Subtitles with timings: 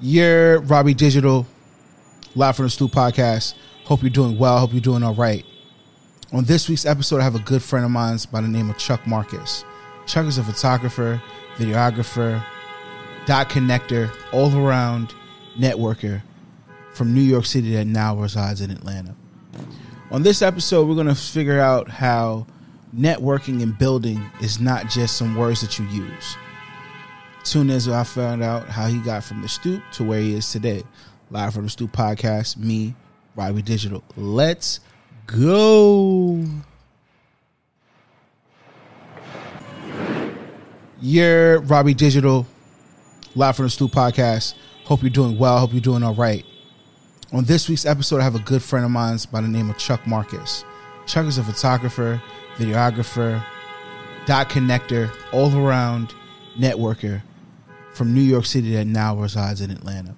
[0.00, 1.44] You're Robbie Digital,
[2.36, 3.54] live from the Stoop podcast.
[3.84, 4.56] Hope you're doing well.
[4.58, 5.44] Hope you're doing all right.
[6.32, 8.78] On this week's episode, I have a good friend of mine by the name of
[8.78, 9.64] Chuck Marcus.
[10.06, 11.20] Chuck is a photographer,
[11.56, 12.40] videographer,
[13.26, 15.14] dot connector, all around
[15.58, 16.22] networker
[16.94, 19.16] from New York City that now resides in Atlanta.
[20.12, 22.46] On this episode, we're going to figure out how
[22.96, 26.36] networking and building is not just some words that you use.
[27.54, 30.52] In as I found out how he got from the stoop to where he is
[30.52, 30.82] today.
[31.30, 32.94] Live from the stoop podcast, me,
[33.36, 34.04] Robbie Digital.
[34.16, 34.80] Let's
[35.26, 36.44] go.
[41.00, 42.46] You're Robbie Digital,
[43.34, 44.54] live from the stoop podcast.
[44.84, 45.58] Hope you're doing well.
[45.58, 46.44] Hope you're doing all right.
[47.32, 49.78] On this week's episode, I have a good friend of mine by the name of
[49.78, 50.64] Chuck Marcus.
[51.06, 52.20] Chuck is a photographer,
[52.56, 53.42] videographer,
[54.26, 56.12] dot connector, all around
[56.58, 57.22] networker
[57.98, 60.14] from New York City that now resides in Atlanta.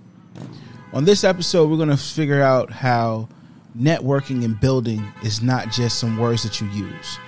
[0.93, 3.27] On this episode, we're going to figure out how
[3.77, 7.18] networking and building is not just some words that you use.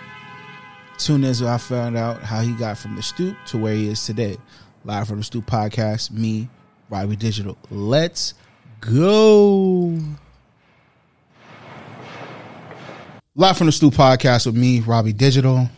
[0.99, 3.89] Tune in as I found out how he got from the stoop to where he
[3.89, 4.37] is today.
[4.85, 6.49] Live from the stoop podcast, me,
[6.91, 7.57] Robbie Digital.
[7.71, 8.35] Let's
[8.81, 9.99] go.
[13.35, 15.71] Live from the stoop podcast with me, Robbie Digital.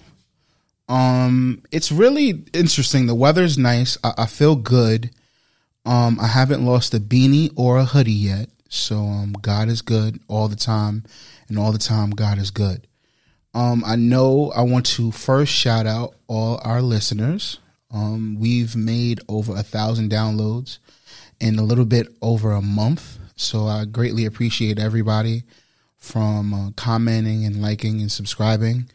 [0.89, 3.07] Um, it's really interesting.
[3.07, 3.97] The weather's nice.
[4.05, 5.11] I, I feel good.
[5.87, 8.49] Um, I haven't lost a beanie or a hoodie yet.
[8.69, 11.05] So um, God is good all the time,
[11.49, 12.87] and all the time God is good.
[13.55, 17.61] Um, I know I want to first shout out all our listeners.
[17.93, 20.79] Um, we've made over a thousand downloads
[21.41, 23.19] in a little bit over a month.
[23.37, 25.45] So I greatly appreciate everybody
[25.97, 28.91] from uh, commenting and liking and subscribing.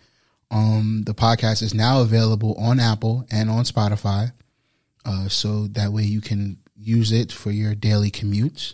[0.51, 4.31] Um, the podcast is now available on Apple and on Spotify.
[5.05, 8.73] Uh, so that way you can use it for your daily commutes.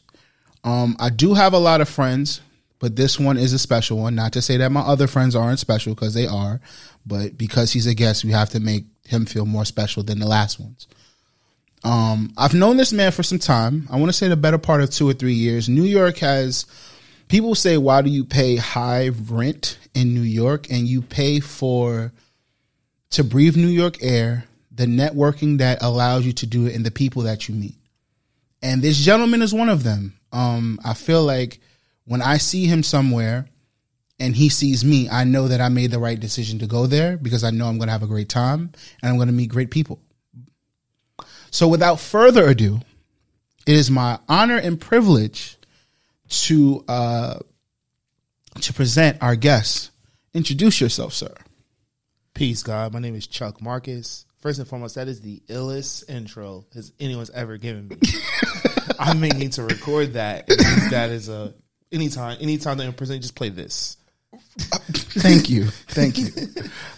[0.64, 2.42] Um, I do have a lot of friends,
[2.80, 4.16] but this one is a special one.
[4.16, 6.60] Not to say that my other friends aren't special because they are,
[7.06, 10.28] but because he's a guest, we have to make him feel more special than the
[10.28, 10.88] last ones.
[11.84, 13.88] Um, I've known this man for some time.
[13.92, 15.70] I want to say the better part of two or three years.
[15.70, 16.66] New York has
[17.36, 20.70] people say, why do you pay high rent in New York?
[20.70, 22.14] And you pay for
[23.10, 26.92] to breathe New York air, the networking that allows you to do it, and the
[26.92, 27.76] people that you meet.
[28.62, 30.18] And this gentleman is one of them.
[30.32, 31.60] Um, I feel like
[32.06, 33.50] when I see him somewhere
[34.18, 37.18] and he sees me, I know that I made the right decision to go there
[37.18, 38.72] because I know I'm going to have a great time
[39.02, 40.00] and I'm going to meet great people.
[41.52, 42.80] So without further ado,
[43.68, 45.55] it is my honor and privilege
[46.30, 47.40] to uh,
[48.62, 49.92] to present our guest.
[50.34, 51.34] Introduce yourself, sir.
[52.34, 52.94] Peace, God.
[52.94, 54.26] My name is Chuck Marcus.
[54.42, 57.98] First and foremost, that is the illest intro as anyone's ever given me.
[59.00, 60.48] I may need to record that.
[60.92, 61.54] that is a
[61.92, 63.98] anytime, anytime that I'm presenting, just play this.
[64.60, 66.28] Thank you, thank you.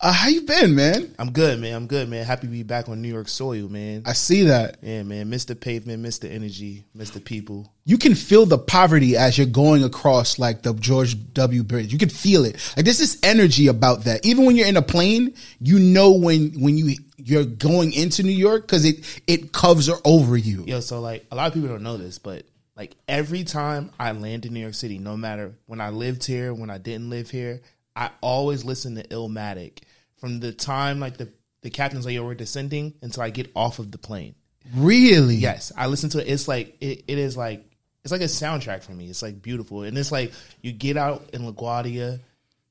[0.00, 1.12] Uh, how you been, man?
[1.18, 1.74] I'm good, man.
[1.74, 2.24] I'm good, man.
[2.24, 4.04] Happy to be back on New York soil, man.
[4.06, 4.76] I see that.
[4.80, 5.28] Yeah, man.
[5.28, 7.72] Miss the pavement, miss the energy, miss the people.
[7.84, 11.64] You can feel the poverty as you're going across like the George W.
[11.64, 11.92] Bridge.
[11.92, 12.54] You can feel it.
[12.76, 14.24] Like there's this energy about that.
[14.24, 18.30] Even when you're in a plane, you know when when you you're going into New
[18.30, 20.62] York because it it covers over you.
[20.64, 22.44] Yo, so like a lot of people don't know this, but
[22.76, 26.54] like every time I land in New York City, no matter when I lived here,
[26.54, 27.62] when I didn't live here,
[27.96, 29.80] I always listen to Illmatic
[30.18, 33.78] from the time like the the captain's like, yo, we're descending until I get off
[33.78, 34.34] of the plane.
[34.74, 35.34] Really?
[35.34, 36.30] Yes, I listen to it.
[36.30, 37.64] It's like it, it is like
[38.04, 39.08] it's like a soundtrack for me.
[39.08, 42.20] It's like beautiful, and it's like you get out in LaGuardia,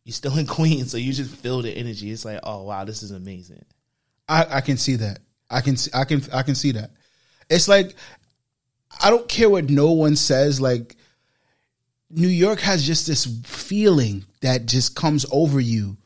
[0.04, 2.12] you're still in Queens, so you just feel the energy.
[2.12, 3.66] It's like, oh wow, this is amazing.
[4.30, 5.20] I, I can see that.
[5.50, 6.92] I can see, I can I can see that.
[7.50, 7.96] It's like
[9.02, 10.62] I don't care what no one says.
[10.62, 10.96] Like
[12.10, 15.98] New York has just this feeling that just comes over you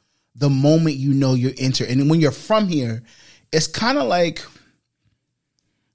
[0.41, 1.85] the moment you know you're enter.
[1.85, 3.03] And when you're from here,
[3.51, 4.43] it's kind of like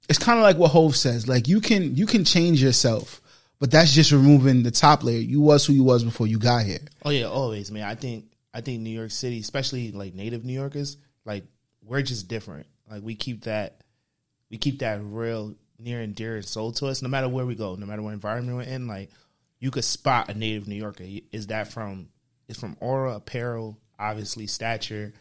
[0.07, 1.27] it's kind of like what Hov says.
[1.27, 3.21] Like you can you can change yourself,
[3.59, 5.19] but that's just removing the top layer.
[5.19, 6.79] You was who you was before you got here.
[7.03, 7.83] Oh yeah, always, man.
[7.83, 10.95] I think I think New York City, especially like native New Yorkers,
[11.25, 11.43] like
[11.83, 12.67] we're just different.
[12.89, 13.81] Like we keep that
[14.49, 17.55] we keep that real near and dear and soul to us, no matter where we
[17.55, 18.87] go, no matter what environment we're in.
[18.87, 19.09] Like
[19.59, 21.03] you could spot a native New Yorker.
[21.33, 22.07] Is that from?
[22.47, 25.13] It's from aura, apparel, obviously stature,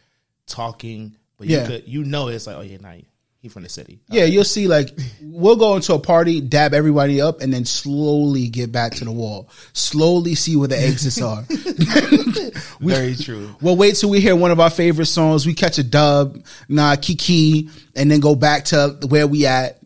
[0.47, 1.17] talking.
[1.39, 1.63] But Yeah.
[1.63, 2.95] you could, you know, it's like, oh yeah, nah,
[3.39, 4.01] he from the city.
[4.09, 4.67] Yeah, you'll see.
[4.69, 9.05] Like we'll go into a party, dab everybody up, and then slowly get back to
[9.05, 9.49] the wall.
[9.73, 11.43] Slowly see where the exits are.
[12.81, 13.55] Very true.
[13.61, 15.47] We'll wait till we hear one of our favorite songs.
[15.47, 19.79] We catch a dub, nah, kiki, and then go back to where we at.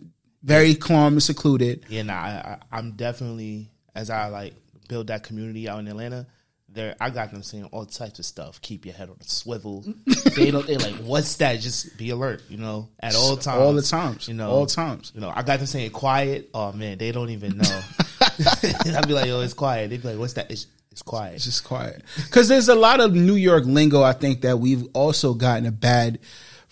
[0.43, 1.85] very calm and secluded.
[1.89, 2.29] Yeah, nah, I,
[2.73, 4.55] I, I'm definitely as I like
[4.89, 6.27] build that community out in Atlanta.
[6.72, 8.61] There, I got them saying all types of stuff.
[8.62, 9.84] Keep your head on a swivel.
[10.37, 10.67] they don't.
[10.67, 11.58] They like, what's that?
[11.61, 12.43] Just be alert.
[12.49, 13.61] You know, at all times.
[13.61, 14.28] All the times.
[14.28, 15.11] You know, all times.
[15.14, 16.50] You know, I got them saying quiet.
[16.55, 17.81] Oh man, they don't even know.
[18.20, 19.90] I'd be like, yo, it's quiet.
[19.90, 20.50] They'd be like, what's that?
[20.50, 21.34] It's, it's quiet.
[21.34, 22.02] It's just quiet.
[22.17, 24.02] Because there's a lot of New York lingo.
[24.02, 26.20] I think that we've also gotten a bad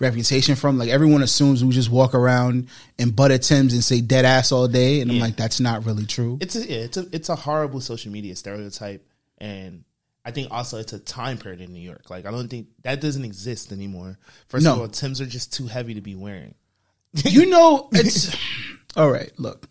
[0.00, 0.78] reputation from.
[0.78, 2.68] Like everyone assumes we just walk around
[2.98, 6.06] in butter Tims and say dead ass all day, and I'm like, that's not really
[6.06, 6.38] true.
[6.40, 9.06] it's a yeah, it's a it's a horrible social media stereotype,
[9.38, 9.84] and
[10.28, 12.10] I think also it's a time period in New York.
[12.10, 14.18] Like I don't think that doesn't exist anymore.
[14.48, 14.74] First No.
[14.74, 16.54] of all, Tims are just too heavy to be wearing.
[17.24, 18.36] you know, it's
[18.96, 19.32] all right.
[19.38, 19.66] Look,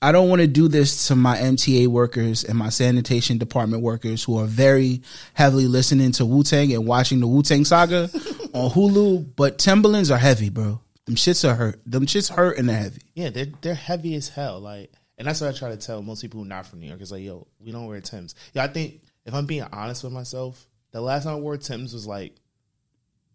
[0.00, 4.24] I don't want to do this to my MTA workers and my sanitation department workers
[4.24, 5.02] who are very
[5.34, 8.04] heavily listening to Wu Tang and watching the Wu Tang saga
[8.54, 10.80] on Hulu, but Timberlands are heavy, bro.
[11.04, 11.80] Them shits are hurt.
[11.84, 13.02] Them shits hurt and they're heavy.
[13.14, 14.60] Yeah, they're they're heavy as hell.
[14.60, 16.88] Like, and that's what I try to tell most people who are not from New
[16.88, 17.02] York.
[17.02, 18.34] It's like, yo, we don't wear Tims.
[18.54, 21.92] Yeah, I think if I'm being honest with myself, the last time I wore Tims
[21.92, 22.34] was like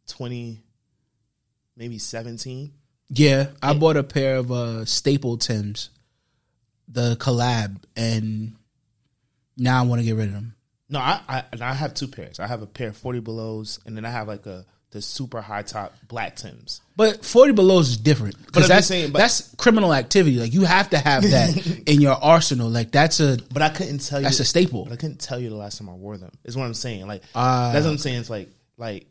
[0.07, 0.59] twenty,
[1.75, 2.73] maybe seventeen.
[3.09, 5.89] Yeah, I bought a pair of uh staple Tims,
[6.87, 8.55] the collab, and
[9.57, 10.55] now I want to get rid of them.
[10.89, 12.39] No, I, I and I have two pairs.
[12.39, 15.39] I have a pair of forty belows, and then I have like a the super
[15.41, 16.81] high top black Tims.
[16.95, 20.37] But forty belows is different because that's saying, but- that's criminal activity.
[20.37, 22.69] Like you have to have that in your arsenal.
[22.69, 24.85] Like that's a But I couldn't tell you that's a staple.
[24.85, 26.31] But I couldn't tell you the last time I wore them.
[26.43, 27.05] Is what I'm saying.
[27.07, 27.71] Like Ah.
[27.71, 28.19] that's what I'm saying.
[28.19, 29.05] It's like like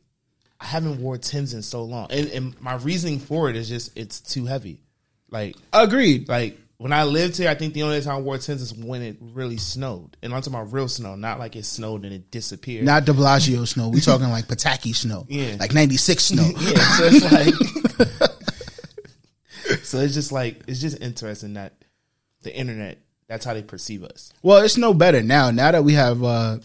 [0.61, 3.97] I haven't wore Tims in so long, and, and my reasoning for it is just
[3.97, 4.81] it's too heavy.
[5.31, 6.29] Like Agreed.
[6.29, 9.03] like when I lived here, I think the only time I wore Tims is when
[9.03, 12.31] it really snowed, and I'm talking about real snow, not like it snowed and it
[12.31, 12.85] disappeared.
[12.85, 13.89] Not De Blasio snow.
[13.89, 15.27] We talking like Pataki snow.
[15.29, 15.57] Yeah.
[15.59, 16.49] Like ninety six snow.
[16.59, 17.55] yeah, so it's like
[19.83, 21.75] so it's just like it's just interesting that
[22.43, 24.33] the internet that's how they perceive us.
[24.43, 25.51] Well, it's no better now.
[25.51, 26.59] Now that we have uh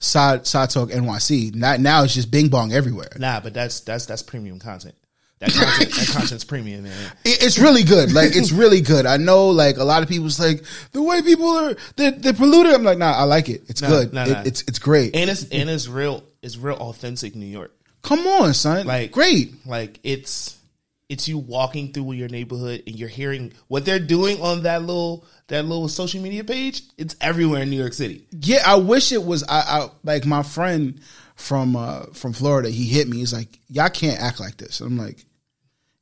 [0.00, 3.10] Side Side Talk NYC, not now it's just Bing Bong everywhere.
[3.18, 4.96] Nah, but that's that's that's premium content.
[5.40, 6.92] That content that content's premium, man.
[7.24, 8.12] It- It's really good.
[8.12, 9.06] Like it's really good.
[9.06, 12.74] I know like a lot of people's like the way people are they're, they're polluted.
[12.74, 13.62] I'm like, nah, I like it.
[13.68, 14.12] It's Nah, good.
[14.12, 14.42] nah, It- nah.
[14.44, 15.16] it's it's great.
[15.16, 17.72] And it's and it's real it's real authentic New York.
[18.02, 18.86] Come on, son.
[18.86, 19.54] Like great.
[19.66, 20.56] Like it's
[21.08, 25.24] it's you walking through your neighborhood and you're hearing what they're doing on that little
[25.48, 26.82] that little social media page.
[26.98, 28.26] It's everywhere in New York City.
[28.30, 29.42] Yeah, I wish it was.
[29.44, 31.00] I, I like my friend
[31.34, 32.68] from uh from Florida.
[32.68, 33.16] He hit me.
[33.18, 34.80] He's like, y'all can't act like this.
[34.80, 35.24] I'm like,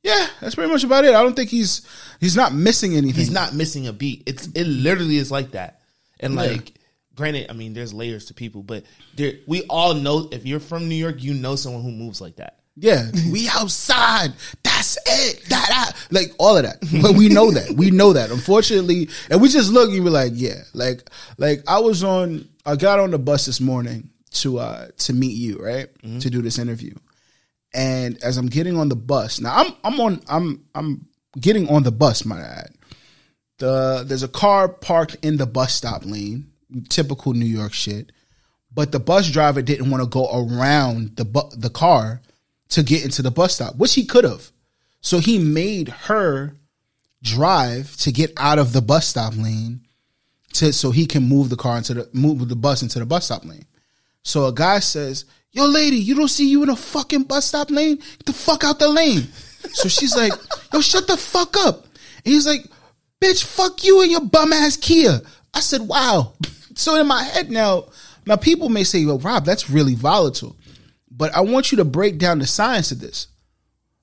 [0.03, 1.13] yeah, that's pretty much about it.
[1.13, 1.85] I don't think he's
[2.19, 3.19] he's not missing anything.
[3.19, 4.23] He's not missing a beat.
[4.25, 5.81] It's it literally is like that.
[6.19, 6.73] And like
[7.15, 8.83] granted, I mean there's layers to people, but
[9.15, 12.37] there we all know if you're from New York, you know someone who moves like
[12.37, 12.59] that.
[12.75, 14.31] Yeah, we outside.
[14.63, 15.43] That's it.
[15.49, 16.77] That, that like all of that.
[17.01, 17.71] But we know that.
[17.71, 18.31] We know that.
[18.31, 22.47] Unfortunately, and we just look and we're like, yeah, like like I was on.
[22.65, 25.89] I got on the bus this morning to uh to meet you, right,
[26.21, 26.93] to do this interview.
[27.73, 31.07] And as I'm getting on the bus, now I'm I'm on I'm I'm
[31.39, 32.71] getting on the bus, my add.
[33.57, 36.51] The there's a car parked in the bus stop lane,
[36.89, 38.11] typical New York shit.
[38.73, 42.21] But the bus driver didn't want to go around the bu- the car
[42.69, 44.51] to get into the bus stop, which he could have.
[45.01, 46.55] So he made her
[47.21, 49.81] drive to get out of the bus stop lane
[50.53, 53.25] to so he can move the car into the move the bus into the bus
[53.25, 53.65] stop lane.
[54.23, 57.71] So a guy says, "Yo, lady, you don't see you in a fucking bus stop
[57.71, 57.97] lane?
[57.97, 59.27] Get the fuck out the lane."
[59.73, 60.33] So she's like,
[60.73, 61.85] "Yo, shut the fuck up."
[62.25, 62.65] And he's like,
[63.21, 65.21] "Bitch, fuck you and your bum ass Kia."
[65.53, 66.33] I said, "Wow."
[66.75, 67.87] So in my head now,
[68.25, 70.55] now people may say, "Well, Rob, that's really volatile,"
[71.11, 73.27] but I want you to break down the science of this.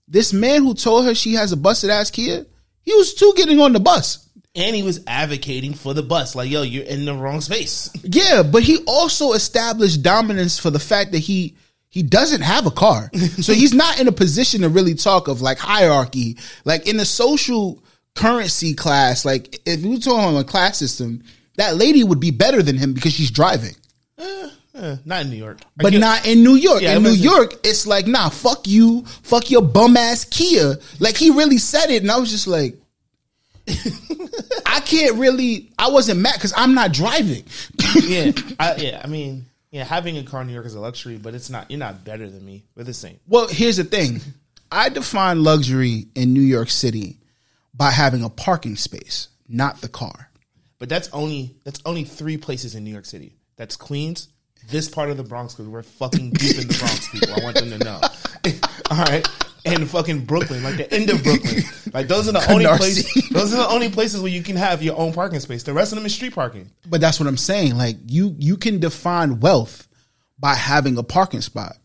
[0.07, 2.45] This man who told her she has a busted ass Kia,
[2.83, 4.26] he was too getting on the bus.
[4.57, 7.91] And he was advocating for the bus, like, yo, you're in the wrong space.
[8.03, 11.55] Yeah, but he also established dominance for the fact that he
[11.91, 13.11] he doesn't have a car.
[13.41, 16.39] so he's not in a position to really talk of like hierarchy.
[16.65, 17.83] Like in the social
[18.15, 21.23] currency class, like if you talk on a class system,
[21.57, 23.75] that lady would be better than him because she's driving.
[24.19, 25.59] Eh, not in New York.
[25.79, 26.83] I But get- not in New York.
[26.83, 27.11] Yeah, in New.
[27.11, 30.77] York, it's like, nah, fuck you, fuck your bum ass Kia.
[31.01, 32.77] Like he really said it, and I was just like,
[34.67, 35.73] I can't really.
[35.79, 37.45] I wasn't mad because I'm not driving.
[38.03, 39.01] yeah, I, yeah.
[39.03, 41.71] I mean, yeah, having a car in New York is a luxury, but it's not.
[41.71, 42.65] You're not better than me.
[42.77, 43.19] We're the same.
[43.27, 44.21] Well, here's the thing.
[44.71, 47.19] I define luxury in New York City
[47.75, 50.31] by having a parking space, not the car.
[50.79, 53.37] But that's only that's only three places in New York City.
[53.57, 54.29] That's Queens,
[54.69, 57.35] this part of the Bronx, because we're fucking deep in the Bronx, people.
[57.35, 58.01] I want them to know.
[58.91, 59.27] All right,
[59.67, 61.63] and fucking Brooklyn, like the end of Brooklyn.
[61.93, 62.77] Like those are the only Canarsie.
[62.77, 63.29] places.
[63.31, 65.63] Those are the only places where you can have your own parking space.
[65.63, 66.71] The rest of them is street parking.
[66.85, 67.79] But that's what I'm saying.
[67.79, 69.89] Like you you can define wealth
[70.39, 71.79] by having a parking spot.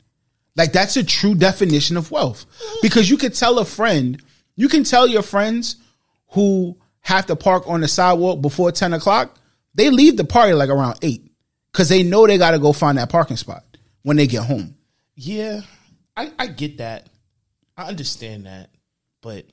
[0.57, 2.45] Like that's a true definition of wealth.
[2.81, 4.21] Because you could tell a friend,
[4.57, 5.77] you can tell your friends
[6.31, 9.39] who have to park on the sidewalk before 10 o'clock,
[9.75, 11.31] they leave the party like around eight.
[11.71, 13.63] Cause they know they gotta go find that parking spot
[14.01, 14.75] when they get home.
[15.15, 15.61] Yeah,
[16.17, 17.07] I, I get that.
[17.77, 18.69] I understand that,
[19.21, 19.45] but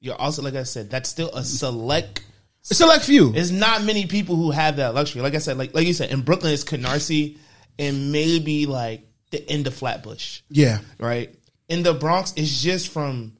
[0.00, 2.24] you're also like I said, that's still a select.
[2.62, 3.30] Select few.
[3.32, 5.22] There's not many people who have that luxury.
[5.22, 7.38] Like I said, like like you said, in Brooklyn it's Canarsie
[7.78, 10.78] and maybe like the end of Flatbush, Yeah.
[10.98, 11.34] right?
[11.68, 13.36] In the Bronx, it's just from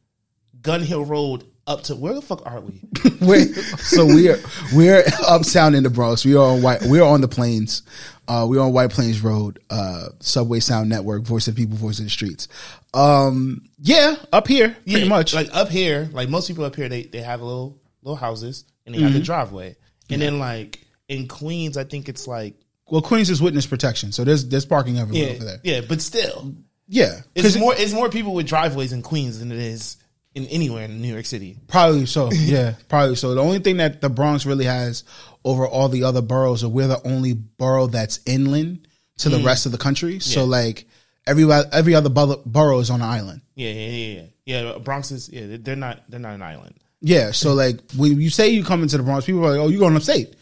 [0.60, 2.80] Gun Hill Road up to where the fuck are we?
[3.20, 4.38] We're, so we're
[4.72, 6.24] we're uptown in the Bronx.
[6.24, 6.82] We are on white.
[6.82, 7.82] We are on the plains.
[8.28, 9.58] Uh, we're on White Plains Road.
[9.70, 11.22] Uh, Subway Sound Network.
[11.22, 11.76] Voice of people.
[11.76, 12.48] Voice of the streets.
[12.94, 15.34] Um, yeah, up here, pretty Yeah, much.
[15.34, 18.94] Like up here, like most people up here, they they have little little houses and
[18.94, 19.18] they have Mm-hmm.
[19.18, 19.76] the driveway,
[20.10, 22.54] and then like in Queens, I think it's like
[22.88, 25.60] well, Queens is witness protection, so there's there's parking everywhere yeah, over there.
[25.64, 26.54] yeah, but still,
[26.88, 29.96] Yeah, it's more it's more people with driveways in Queens than it is
[30.36, 31.56] in anywhere in New York City.
[31.66, 32.30] Probably so.
[32.32, 33.34] Yeah, probably so.
[33.34, 35.02] The only thing that the Bronx really has
[35.44, 38.86] over all the other boroughs, or we're the only borough that's inland
[39.18, 39.46] to the mm.
[39.46, 40.20] rest of the country.
[40.20, 40.86] So like
[41.26, 43.40] every every other borough borough is on an island.
[43.54, 44.22] Yeah, yeah, yeah, yeah.
[44.44, 46.74] Yeah, Bronx is yeah, they're not they're not an island.
[47.00, 49.68] Yeah, so like when you say you come into the Bronx, people are like, "Oh,
[49.68, 50.36] you're going upstate?"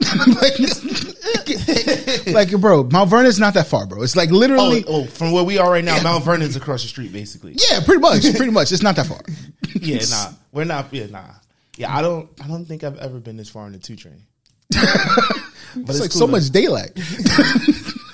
[0.00, 0.58] like,
[2.26, 4.02] like, bro, Mount Vernon's not that far, bro.
[4.02, 6.88] It's like Oh, literally, oh, from where we are right now, Mount Vernon's across the
[6.88, 7.56] street, basically.
[7.70, 8.72] yeah, pretty much, pretty much.
[8.72, 9.20] It's not that far.
[9.80, 10.92] Yeah, nah, we're not.
[10.92, 11.24] Yeah, nah.
[11.76, 12.30] Yeah, I don't.
[12.42, 14.22] I don't think I've ever been this far in the two train.
[14.70, 14.80] but
[15.76, 16.32] It's like cool so though.
[16.32, 16.92] much daylight.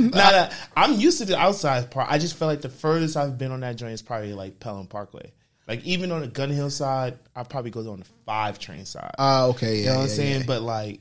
[0.01, 2.11] Nah, nah, I'm used to the outside part.
[2.11, 4.89] I just feel like the furthest I've been on that joint is probably like Pelham
[4.89, 5.31] Parkway.
[5.69, 9.15] Like even on the Gun Hill side, I probably go on the five train side.
[9.19, 10.41] Ah, okay, yeah, you know what I'm saying?
[10.41, 10.47] yeah.
[10.47, 11.01] But like,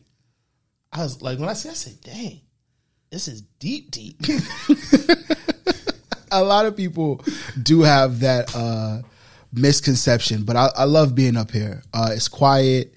[0.93, 2.41] I was like, when I said, I said, dang,
[3.11, 4.19] this is deep, deep.
[6.31, 7.23] a lot of people
[7.61, 9.01] do have that uh,
[9.53, 11.83] misconception, but I, I love being up here.
[11.93, 12.95] Uh, it's quiet.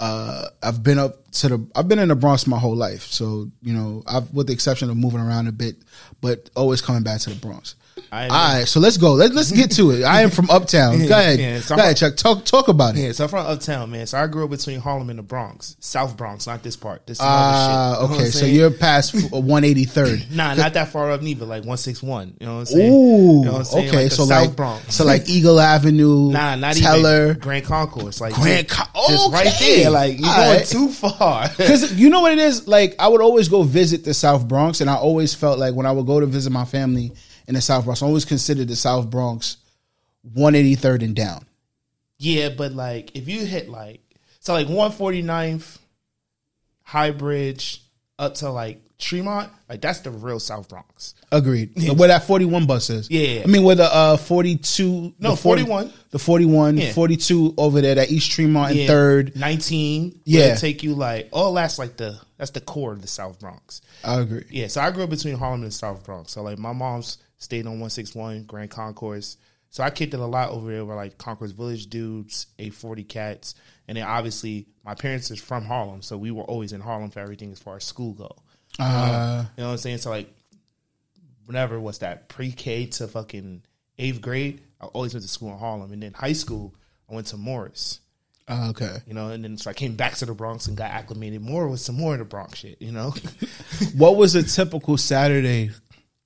[0.00, 1.66] Uh, I've been up to the.
[1.74, 4.90] I've been in the Bronx my whole life, so you know, I've with the exception
[4.90, 5.76] of moving around a bit,
[6.20, 7.76] but always coming back to the Bronx.
[8.10, 9.12] I All right, so let's go.
[9.12, 10.02] Let, let's get to it.
[10.02, 10.98] I am from Uptown.
[11.06, 12.16] Go ahead, Yeah, so go I'm- ahead, Chuck.
[12.16, 13.00] Talk talk about it.
[13.00, 14.06] Yeah, so I'm from uptown, man.
[14.08, 17.06] So I grew up between Harlem and the Bronx, South Bronx, not this part.
[17.06, 18.10] This is Ah, shit.
[18.10, 18.30] You okay.
[18.30, 20.26] So you're past one eighty third.
[20.30, 22.36] Nah, not that far up neither, like 161.
[22.40, 22.92] You know what I'm saying?
[22.92, 23.88] Ooh, You know what I'm saying?
[23.88, 24.02] okay.
[24.04, 24.94] Like so South like, Bronx.
[24.94, 27.26] so like Eagle Avenue, Nah, not Teller.
[27.30, 28.20] even Grand Concourse.
[28.20, 29.82] Like Grand just, Con- just right Okay.
[29.82, 29.90] there.
[29.90, 30.66] Like you're All going right.
[30.66, 31.48] too far.
[31.56, 32.66] Because you know what it is?
[32.66, 35.86] Like, I would always go visit the South Bronx, and I always felt like when
[35.86, 37.12] I would go to visit my family
[37.46, 39.56] in the South Bronx, I always considered the South Bronx
[40.36, 41.46] 183rd and down.
[42.18, 44.00] yeah, but like if you hit like
[44.40, 45.78] so like 149th,
[46.82, 47.82] High Bridge
[48.18, 51.14] up to like Tremont, like that's the real South Bronx.
[51.32, 51.72] Agreed.
[51.98, 53.10] Where that 41 bus is.
[53.10, 53.42] Yeah.
[53.42, 55.14] I mean, where the uh, 42.
[55.18, 55.92] No, the 40 41.
[56.10, 56.92] The 41, Yeah.
[56.92, 59.36] 42 over there, that East Tremont and Yeah, 3rd.
[59.36, 60.20] 19.
[60.24, 60.46] Yeah.
[60.46, 63.82] Yeah, take you like oh that's like the that's the core of the South Bronx.
[64.04, 64.44] I agree.
[64.48, 66.32] Yeah, so I grew up between Harlem and South Bronx.
[66.32, 69.36] So like my mom's stayed on 161 Grand Concourse.
[69.70, 73.54] So I kicked it a lot over there with like Concourse Village dudes, A40 cats,
[73.88, 77.20] and then obviously my parents is from Harlem, so we were always in Harlem for
[77.20, 78.36] everything as far as school go.
[78.78, 79.98] Uh, You know what I'm saying?
[79.98, 80.32] So like
[81.46, 83.62] whenever was that pre-K to fucking
[83.98, 86.74] eighth grade, I always went to school in Harlem, and then high school
[87.10, 88.00] I went to Morris.
[88.48, 88.98] uh, okay.
[89.06, 91.66] You know, and then so I came back to the Bronx and got acclimated more
[91.68, 92.80] with some more of the Bronx shit.
[92.80, 93.12] You know.
[93.96, 95.70] What was a typical Saturday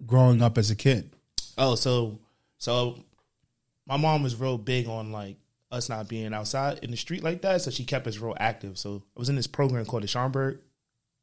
[0.07, 1.11] growing up as a kid?
[1.57, 2.19] Oh, so
[2.59, 2.99] so
[3.87, 5.37] my mom was real big on like
[5.71, 8.79] us not being outside in the street like that, so she kept us real active.
[8.79, 10.59] So I was in this program called the Schomburg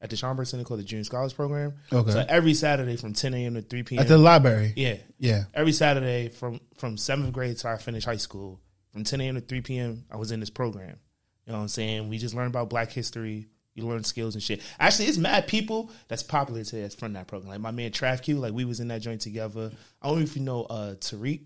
[0.01, 1.73] at the Schomburg Center called the Junior Scholars Program.
[1.91, 2.11] Okay.
[2.11, 3.53] So every Saturday from 10 a.m.
[3.55, 4.01] to 3 p.m.
[4.01, 4.73] At the library.
[4.75, 5.43] yeah, Yeah.
[5.53, 8.59] every Saturday from from seventh grade till I finished high school,
[8.91, 9.35] from 10 a.m.
[9.35, 10.05] to 3 p.m.
[10.11, 10.99] I was in this program.
[11.45, 12.09] You know what I'm saying?
[12.09, 13.47] We just learned about Black history.
[13.75, 14.61] You learn skills and shit.
[14.79, 17.49] Actually, it's mad people that's popular today that's from that program.
[17.51, 19.69] Like my man Trav Q, like we was in that joint together.
[20.01, 21.41] I don't know if you know uh Tariq,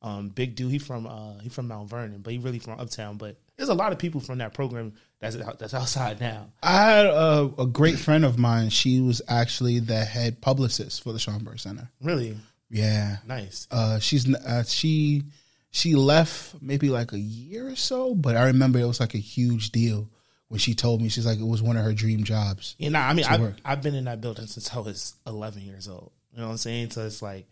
[0.00, 0.70] um, big dude.
[0.70, 3.16] He from uh he from Mount Vernon, but he really from Uptown.
[3.16, 6.48] But there's a lot of people from that program that's that's outside now.
[6.62, 8.70] I had a, a great friend of mine.
[8.70, 11.90] She was actually the head publicist for the Schomburg Center.
[12.00, 12.36] Really
[12.70, 13.16] Yeah.
[13.26, 13.66] nice.
[13.70, 15.24] Uh, she's uh, she
[15.72, 19.18] she left maybe like a year or so, but I remember it was like a
[19.18, 20.08] huge deal
[20.54, 22.76] when she told me she's like it was one of her dream jobs.
[22.78, 23.24] You know, I mean.
[23.24, 26.12] I've, I've been in that building since I was 11 years old.
[26.30, 26.90] You know what I'm saying?
[26.90, 27.48] So it's like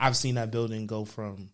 [0.00, 1.50] I've seen that building go from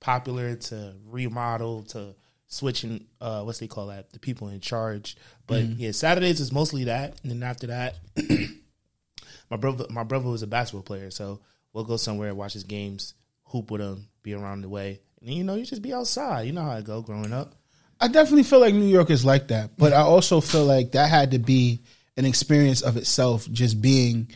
[0.00, 2.14] popular to remodel to
[2.46, 6.84] switching uh what's they call that the people in charge but yeah saturdays is mostly
[6.84, 7.96] that and then after that
[9.50, 11.40] my brother my brother was a basketball player so
[11.74, 13.12] we'll go somewhere watch his games
[13.46, 16.46] hoop with him be around the way and then, you know you just be outside
[16.46, 17.57] you know how i go growing up
[18.00, 21.08] I definitely feel like New York is like that, but I also feel like that
[21.08, 21.80] had to be
[22.16, 24.28] an experience of itself, just being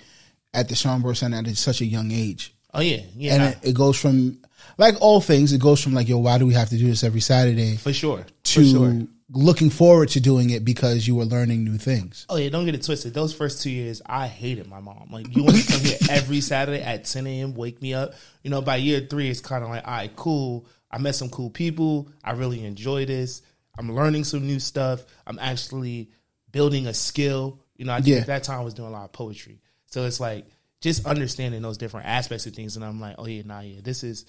[0.55, 2.55] at the Schomburg Center at such a young age.
[2.75, 4.39] oh yeah yeah And it, it goes from,
[4.79, 7.05] like all things, it goes from like, yo, why do we have to do this
[7.05, 11.25] every Saturday for sure to for sure looking forward to doing it because you were
[11.25, 12.27] learning new things.
[12.29, 13.15] Oh yeah, don't get it twisted.
[13.15, 15.09] Those first two years, I hated my mom.
[15.11, 17.55] Like you want to come here every Saturday at 10 a.m.
[17.55, 18.15] Wake me up.
[18.43, 20.67] You know, by year three, it's kind of like, all right, cool.
[20.91, 22.11] I met some cool people.
[22.23, 23.43] I really enjoy this.
[23.79, 25.05] I'm learning some new stuff.
[25.27, 26.11] I'm actually
[26.51, 27.61] building a skill.
[27.77, 28.19] You know, I Yeah.
[28.19, 29.61] at that time I was doing a lot of poetry.
[29.87, 30.47] So it's like
[30.81, 32.77] just understanding those different aspects of things.
[32.77, 34.25] And I'm like, oh yeah, nah, yeah, this is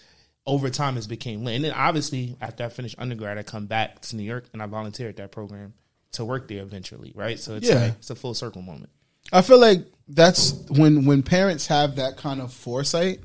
[0.46, 1.56] over time it's became lit.
[1.56, 4.66] And then obviously after I finished undergrad, I come back to New York and I
[4.66, 5.74] volunteer at that program
[6.14, 7.40] to work there eventually, right?
[7.40, 7.76] So it's Yeah.
[7.76, 8.90] like it's a full circle moment.
[9.32, 13.20] I feel like that's when when parents have that kind of foresight.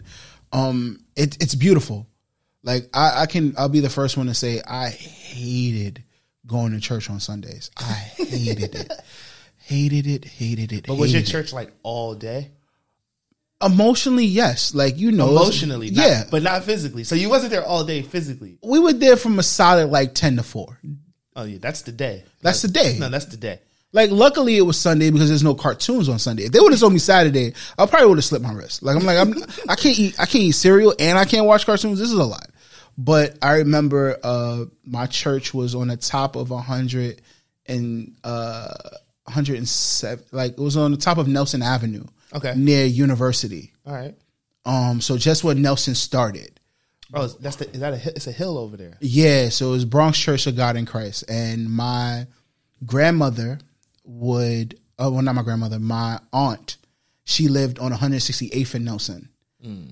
[0.52, 2.06] Um, it, it's beautiful.
[2.62, 6.02] Like I, I can, I'll be the first one to say I hated
[6.48, 7.70] going to church on Sundays.
[7.76, 7.82] I
[8.16, 8.92] hated it,
[9.58, 10.86] hated it, hated it.
[10.86, 11.32] But was your hated it.
[11.32, 12.50] church like all day?
[13.62, 14.24] emotionally?
[14.24, 16.24] Yes, like you know, Emotionally, not- yeah.
[16.30, 17.04] but not physically.
[17.04, 18.58] So you wasn't there all day physically.
[18.62, 20.78] we were there from a solid like ten to four.
[21.36, 22.24] Oh yeah, that's the day.
[22.40, 22.96] That's the day.
[22.98, 23.60] No, that's the day.
[23.90, 26.44] Like, luckily it was Sunday because there's no cartoons on Sunday.
[26.44, 28.82] If they would have told me Saturday, I probably would have slipped my wrist.
[28.82, 29.34] Like, I'm like, I'm,
[29.66, 31.98] I can't eat, I can't eat cereal and I can't watch cartoons.
[31.98, 32.50] This is a lot.
[33.00, 37.22] But I remember, uh, my church was on the top of a hundred
[37.66, 38.74] and, uh,
[39.24, 42.04] 107, like it was on the top of Nelson Avenue.
[42.34, 42.54] Okay.
[42.56, 43.72] Near University.
[43.86, 44.14] All right.
[44.64, 46.58] Um, so just where Nelson started.
[47.14, 48.96] Oh, is- that's the is that a it's a hill over there?
[49.00, 52.26] Yeah, so it was Bronx Church of God in Christ, and my
[52.84, 53.60] grandmother
[54.04, 56.76] would, oh, well, not my grandmother, my aunt,
[57.24, 59.28] she lived on 168th and Nelson.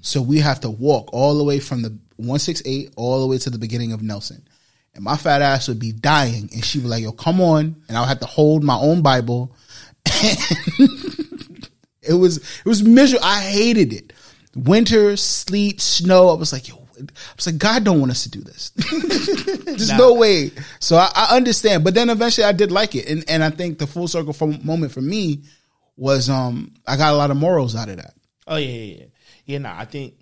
[0.01, 3.51] So we have to walk all the way from the 168 all the way to
[3.51, 4.47] the beginning of Nelson.
[4.95, 7.97] And my fat ass would be dying, and she'd be like, "Yo, come on!" And
[7.97, 9.55] I would have to hold my own Bible.
[12.03, 13.25] it was it was miserable.
[13.25, 14.13] I hated it.
[14.55, 16.31] Winter, sleet, snow.
[16.31, 17.03] I was like, yo, I
[17.37, 18.71] was like, God don't want us to do this.
[19.65, 20.51] There's no way.
[20.81, 21.85] So I, I understand.
[21.85, 23.09] But then eventually I did like it.
[23.09, 25.43] And and I think the full circle from moment for me
[25.97, 28.15] was um I got a lot of morals out of that.
[28.47, 29.05] Oh yeah, yeah, yeah.
[29.45, 30.15] Yeah, nah, I think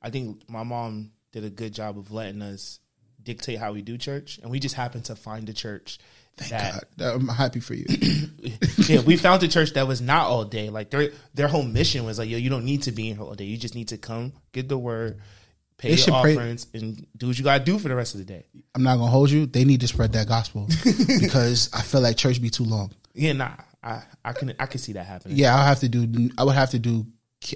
[0.00, 2.80] I think my mom did a good job of letting us
[3.22, 5.98] dictate how we do church, and we just happened to find a church
[6.48, 7.84] that God, I'm happy for you.
[8.88, 10.70] yeah, we found a church that was not all day.
[10.70, 13.24] Like their their whole mission was like, yo, you don't need to be in here
[13.24, 13.44] all day.
[13.44, 15.18] You just need to come, get the word,
[15.78, 18.14] pay They your should pray- offerings, and do what you gotta do for the rest
[18.14, 18.46] of the day.
[18.74, 19.46] I'm not gonna hold you.
[19.46, 20.68] They need to spread that gospel
[21.20, 22.92] because I feel like church be too long.
[23.14, 23.50] Yeah, nah,
[23.82, 25.36] I I can I can see that happening.
[25.36, 26.30] Yeah, I'll have to do.
[26.38, 27.04] I would have to do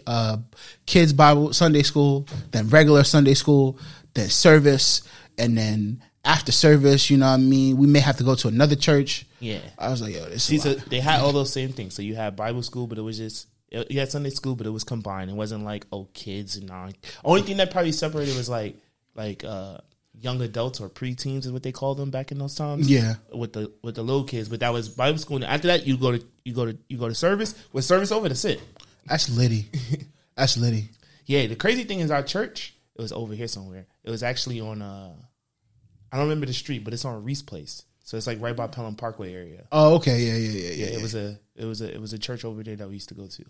[0.06, 0.38] uh,
[0.86, 3.78] kids Bible Sunday school, then regular Sunday school,
[4.14, 5.02] then service,
[5.38, 7.76] and then after service, you know what I mean.
[7.76, 9.26] We may have to go to another church.
[9.40, 9.60] yeah.
[9.78, 11.94] I was like, yo, this See, so they had all those same things.
[11.94, 14.70] So you had Bible school, but it was just you had Sunday school, but it
[14.70, 15.30] was combined.
[15.30, 16.92] It wasn't like oh kids and non.
[17.24, 18.76] Only thing that probably separated was like
[19.14, 19.78] like uh
[20.20, 22.88] young adults or preteens is what they called them back in those times.
[22.88, 23.14] Yeah.
[23.32, 24.48] with the with the little kids.
[24.48, 25.36] But that was Bible school.
[25.36, 27.54] And after that, you go to you go to you go to service.
[27.72, 28.60] With service over, that's it.
[29.06, 29.66] That's litty.
[30.36, 30.88] That's litty.
[31.26, 32.74] Yeah, the crazy thing is our church.
[32.96, 33.86] It was over here somewhere.
[34.04, 35.12] It was actually on uh,
[36.10, 37.84] I don't remember the street, but it's on Reese Place.
[38.04, 39.64] So it's like right by Pelham Parkway area.
[39.72, 40.70] Oh, okay, yeah, yeah, yeah, yeah.
[40.74, 40.98] Yeah, yeah.
[40.98, 43.08] it was a it was a it was a church over there that we used
[43.08, 43.44] to go to.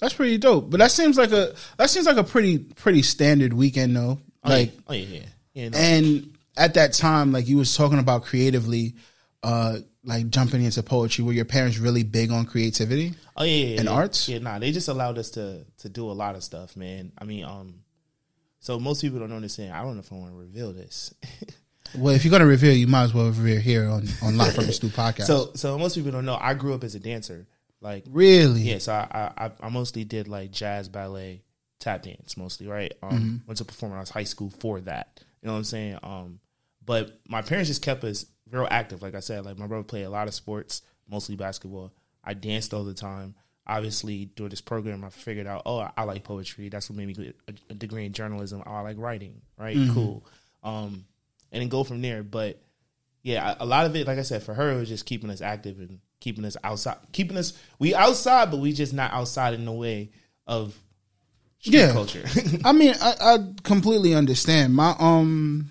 [0.00, 0.70] That's pretty dope.
[0.70, 4.18] But that seems like a that seems like a pretty pretty standard weekend though.
[4.42, 4.80] Oh, Like yeah.
[4.88, 5.68] oh yeah, yeah, yeah.
[5.68, 5.78] No.
[5.78, 8.94] and at that time, like you was talking about creatively,
[9.42, 11.24] uh, like jumping into poetry.
[11.24, 13.14] Were your parents really big on creativity?
[13.36, 13.94] oh yeah, yeah, and yeah.
[13.94, 14.28] arts?
[14.28, 17.12] Yeah, nah, they just allowed us to to do a lot of stuff, man.
[17.18, 17.80] I mean, um,
[18.60, 19.72] so most people don't understand.
[19.74, 21.14] I don't know if I want to reveal this.
[21.96, 24.66] Well, if you're gonna reveal, you might as well reveal here on on Live from
[24.66, 25.24] the Stoop podcast.
[25.24, 26.38] so so most people don't know.
[26.40, 27.48] I grew up as a dancer,
[27.80, 28.78] like really, yeah.
[28.78, 31.42] So I I, I mostly did like jazz, ballet,
[31.80, 32.92] tap dance, mostly right.
[33.02, 35.20] Um, went to performing arts high school for that.
[35.42, 35.98] You know what I'm saying?
[36.02, 36.40] Um,
[36.84, 39.02] but my parents just kept us real active.
[39.02, 41.92] Like I said, like my brother played a lot of sports, mostly basketball.
[42.24, 43.34] I danced all the time.
[43.66, 46.68] Obviously, during this program, I figured out, oh, I, I like poetry.
[46.68, 47.36] That's what made me get
[47.70, 48.62] a, degree in journalism.
[48.66, 49.40] Oh, I like writing.
[49.56, 50.24] Right, cool.
[50.62, 51.04] Um,
[51.52, 52.22] and then go from there.
[52.22, 52.60] But
[53.22, 55.30] yeah, a a lot of it, like I said, for her, it was just keeping
[55.30, 59.54] us active and keeping us outside, keeping us we outside, but we just not outside
[59.54, 60.10] in the way
[60.46, 60.76] of
[61.60, 61.92] Yeah.
[61.92, 62.24] culture.
[62.64, 64.74] I mean, I, I completely understand.
[64.74, 65.70] My um,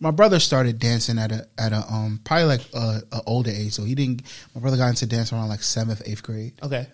[0.00, 3.72] my brother started dancing at a at a um probably like a, a older age.
[3.72, 4.22] So he didn't.
[4.54, 6.54] My brother got into dance around like seventh, eighth grade.
[6.62, 6.86] okay.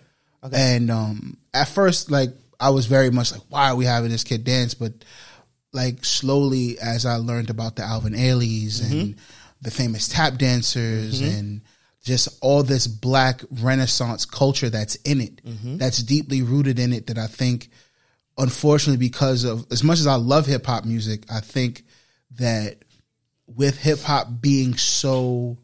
[0.43, 0.75] Okay.
[0.75, 4.23] And um, at first, like I was very much like, why are we having this
[4.23, 4.75] kid dance?
[4.75, 4.93] But
[5.73, 9.15] like slowly, as I learned about the Alvin Ailey's and
[9.61, 11.61] the famous tap dancers and
[12.03, 15.41] just all this black Renaissance culture that's in it,
[15.79, 17.69] that's deeply rooted in it, that I think,
[18.37, 21.83] unfortunately, because of as much as I love hip hop music, I think
[22.37, 22.84] that
[23.47, 25.57] with hip hop being so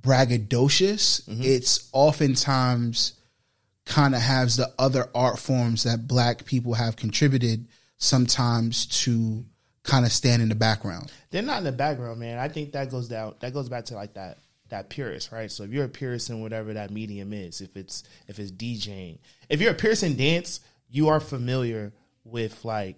[0.00, 1.42] braggadocious, mm-hmm.
[1.42, 3.14] it's oftentimes
[3.84, 9.44] kind of has the other art forms that black people have contributed sometimes to
[9.82, 11.10] kind of stand in the background.
[11.30, 12.38] They're not in the background, man.
[12.38, 13.34] I think that goes down.
[13.40, 14.38] That goes back to like that
[14.68, 15.50] that purist, right?
[15.50, 19.18] So if you're a purist in whatever that medium is, if it's if it's DJing,
[19.48, 20.60] if you're a purist in dance,
[20.90, 21.92] you are familiar
[22.24, 22.96] with like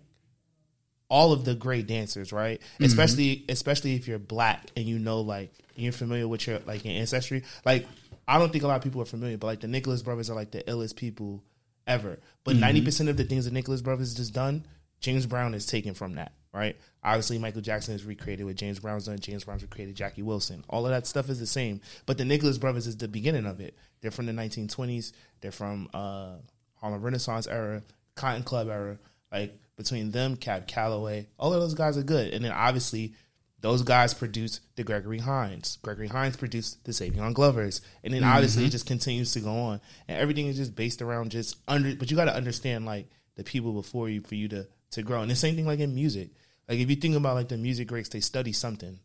[1.11, 2.63] all of the great dancers, right?
[2.81, 6.95] Especially especially if you're black and you know like you're familiar with your like your
[6.95, 7.43] ancestry.
[7.67, 7.87] Like
[8.27, 10.37] I don't think a lot of people are familiar, but like the Nicholas brothers are
[10.37, 11.43] like the illest people
[11.87, 12.19] ever.
[12.45, 14.65] But 90 percent of the things the Nicholas brothers has done,
[15.01, 16.77] James Brown is taken from that, right?
[17.03, 19.19] Obviously, Michael Jackson is recreated what James Brown's done.
[19.19, 20.65] James Brown's recreated Jackie Wilson.
[20.69, 21.81] All of that stuff is the same.
[22.07, 23.77] But the Nicholas brothers is the beginning of it.
[24.01, 25.13] They're from the 1920s.
[25.41, 26.35] They're from uh,
[26.77, 27.83] Harlem Renaissance era,
[28.15, 28.99] Cotton Club era.
[29.33, 32.35] Like between them, Cab Calloway, all of those guys are good.
[32.35, 33.15] And then obviously,
[33.63, 35.79] those guys produced the Gregory Hines.
[35.81, 38.73] Gregory Hines produced the Savion Glovers, and then obviously it mm-hmm.
[38.73, 41.95] just continues to go on, and everything is just based around just under.
[41.95, 45.23] But you got to understand like the people before you for you to to grow,
[45.23, 46.31] and the same thing like in music.
[46.69, 48.99] Like if you think about like the music greats, they study something.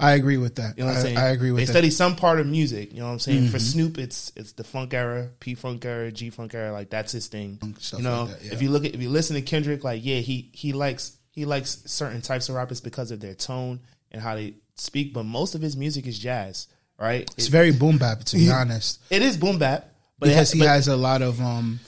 [0.00, 0.76] I agree with that.
[0.78, 1.18] You know what I'm saying?
[1.18, 1.72] I agree They with that.
[1.72, 2.92] They study some part of music.
[2.92, 3.48] You know what I'm saying?
[3.48, 6.72] For Snoop, it's it's the funk era, P funk era, G funk era.
[6.72, 7.58] Like that's his thing.
[7.78, 8.52] stuff You know, like that, yeah.
[8.52, 11.44] if you look at if you listen to Kendrick, like yeah, he he likes he
[11.44, 15.12] likes certain types of rappers because of their tone and how they speak.
[15.14, 16.66] But most of his music is jazz,
[16.98, 17.30] right?
[17.36, 20.52] it's It, very boom bap, to be honest, it is boom bap, but because has,
[20.52, 21.78] he but- has a lot of um,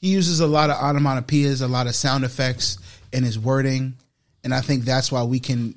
[0.00, 2.78] he uses a lot of onomatopoeias, a lot of sound effects
[3.12, 3.94] in his wording,
[4.44, 5.74] and I think that's why we can.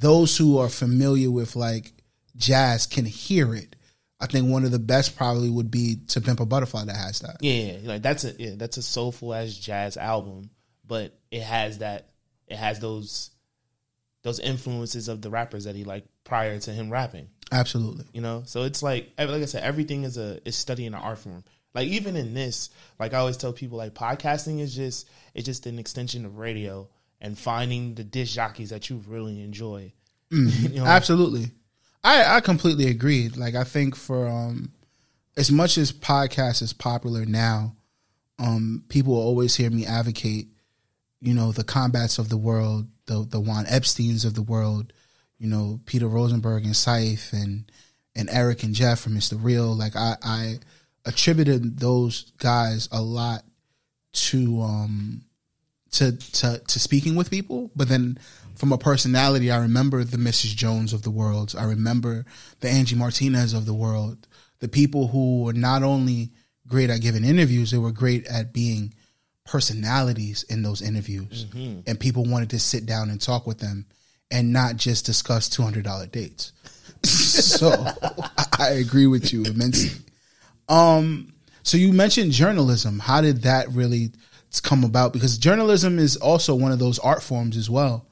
[0.00, 1.92] Those who are familiar with like
[2.36, 3.76] jazz can hear it.
[4.20, 7.20] I think one of the best probably would be To Pimp a Butterfly that has
[7.20, 7.38] that.
[7.40, 10.50] Yeah, like that's a yeah, that's a soulful as jazz album,
[10.86, 12.10] but it has that
[12.46, 13.30] it has those
[14.22, 17.28] those influences of the rappers that he liked prior to him rapping.
[17.52, 18.04] Absolutely.
[18.12, 21.18] You know, so it's like like I said, everything is a is studying an art
[21.18, 21.44] form.
[21.74, 25.66] Like even in this, like I always tell people, like podcasting is just it's just
[25.66, 26.88] an extension of radio
[27.20, 29.92] and finding the disc jockeys that you really enjoy.
[30.30, 31.50] you know, Absolutely.
[32.02, 33.28] I, I completely agree.
[33.28, 34.72] Like I think for um
[35.36, 37.76] as much as podcast is popular now,
[38.38, 40.48] um, people will always hear me advocate,
[41.20, 44.92] you know, the combats of the world, the the Juan Epsteins of the world,
[45.38, 47.70] you know, Peter Rosenberg and Saif and
[48.16, 49.42] and Eric and Jeff from Mr.
[49.42, 49.74] Real.
[49.74, 50.58] Like I, I
[51.04, 53.44] attributed those guys a lot
[54.12, 55.22] to um
[55.92, 58.18] to to to speaking with people, but then
[58.56, 60.54] from a personality, I remember the Mrs.
[60.54, 61.54] Jones of the world.
[61.58, 62.26] I remember
[62.60, 64.26] the Angie Martinez of the world.
[64.60, 66.32] The people who were not only
[66.68, 68.92] great at giving interviews, they were great at being
[69.46, 71.46] personalities in those interviews,
[71.86, 73.86] and people wanted to sit down and talk with them
[74.30, 76.52] and not just discuss two hundred dollar dates.
[77.02, 79.98] so I- I agree with you immensely.
[80.68, 82.98] Um, so you mentioned journalism.
[82.98, 84.12] How did that really
[84.58, 85.12] come about?
[85.12, 88.06] Because journalism is also one of those art forms as well.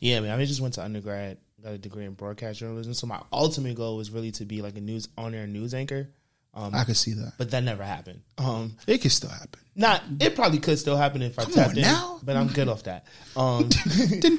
[0.00, 0.30] Yeah, man.
[0.30, 2.92] I mean, I just went to undergrad, got a degree in broadcast journalism.
[2.94, 6.08] So my ultimate goal was really to be like a news on air news anchor.
[6.56, 7.32] Um, I could see that.
[7.36, 8.20] but that never happened.
[8.38, 9.58] Um, It could still happen.
[9.74, 12.20] not it probably could still happen if I Come tapped on in, now.
[12.22, 13.06] but I'm good off that.
[13.36, 13.68] Um,
[14.20, 14.36] dun.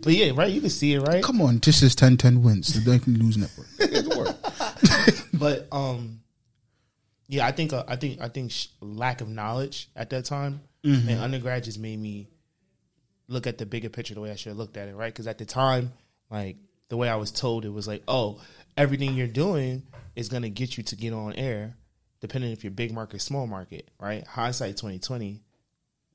[0.00, 0.52] but yeah, right.
[0.52, 1.24] You can see it, right?
[1.24, 3.66] Come on, this is 1010 wins, the Duncan News Network.
[5.32, 6.20] But um,
[7.28, 10.60] yeah, I think uh, I think I think sh- lack of knowledge at that time
[10.84, 11.08] Mm-hmm.
[11.08, 12.28] and undergrad just made me
[13.26, 15.12] look at the bigger picture the way I should have looked at it, right?
[15.12, 15.92] Because at the time,
[16.30, 16.56] like
[16.90, 18.40] the way I was told, it was like, oh,
[18.76, 19.82] everything you're doing
[20.14, 21.74] is gonna get you to get on air,
[22.20, 24.24] depending if you're big market, small market, right?
[24.26, 25.42] Hindsight 2020,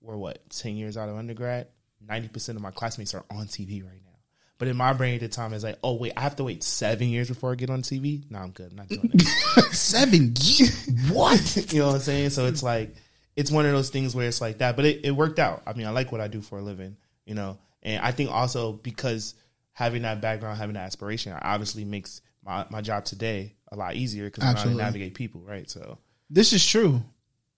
[0.01, 1.67] we're what ten years out of undergrad.
[2.07, 4.10] Ninety percent of my classmates are on TV right now.
[4.61, 6.61] But in my brain at the time, it's like, oh wait, I have to wait
[6.61, 8.21] seven years before I get on TV.
[8.29, 8.69] No, I'm good.
[8.69, 9.69] I'm not doing that.
[9.71, 10.87] Seven years?
[11.09, 11.55] What?
[11.73, 12.29] you know what I'm saying?
[12.29, 12.93] So it's like
[13.35, 15.63] it's one of those things where it's like that, but it, it worked out.
[15.65, 16.95] I mean, I like what I do for a living,
[17.25, 19.33] you know, and I think also because
[19.71, 24.25] having that background, having that aspiration, obviously makes my, my job today a lot easier
[24.25, 25.67] because I know how to navigate people, right?
[25.67, 25.97] So
[26.29, 27.01] This is true.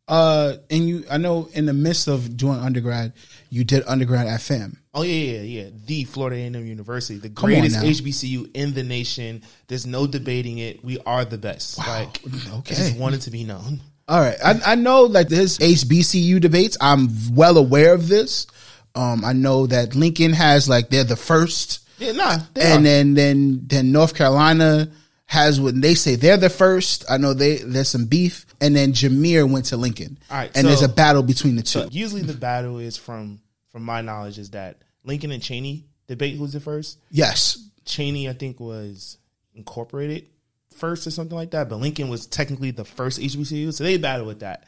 [0.07, 3.11] Uh, and you, I know in the midst of doing undergrad,
[3.49, 4.77] you did undergrad at FAM.
[4.95, 5.69] Oh yeah, yeah, yeah.
[5.86, 7.77] The Florida A&M University, the Come greatest.
[7.77, 9.41] HBCU in the nation.
[9.67, 10.84] There's no debating it.
[10.86, 11.77] We are the best.
[11.79, 12.75] Like, Okay.
[12.75, 13.79] I just wanted to be known.
[14.08, 14.38] All right.
[14.43, 16.77] I, I know like there's HBCU debates.
[16.79, 18.45] I'm well aware of this.
[18.95, 22.38] Um, I know that Lincoln has like they're the first, Yeah, nah.
[22.53, 22.84] They and are.
[22.84, 24.91] then then then North Carolina
[25.25, 27.03] has when they say they're the first.
[27.10, 30.67] I know they there's some beef, and then Jameer went to Lincoln, All right, and
[30.67, 31.79] there's a battle between the two.
[31.82, 33.39] So usually the battle is from
[33.73, 36.99] from my knowledge is that Lincoln and Cheyney debate who's the first.
[37.12, 39.17] yes, Cheyney, I think, was
[39.55, 40.27] incorporated
[40.77, 44.25] first or something like that, but Lincoln was technically the first HBCU, so they battle
[44.25, 44.65] with that.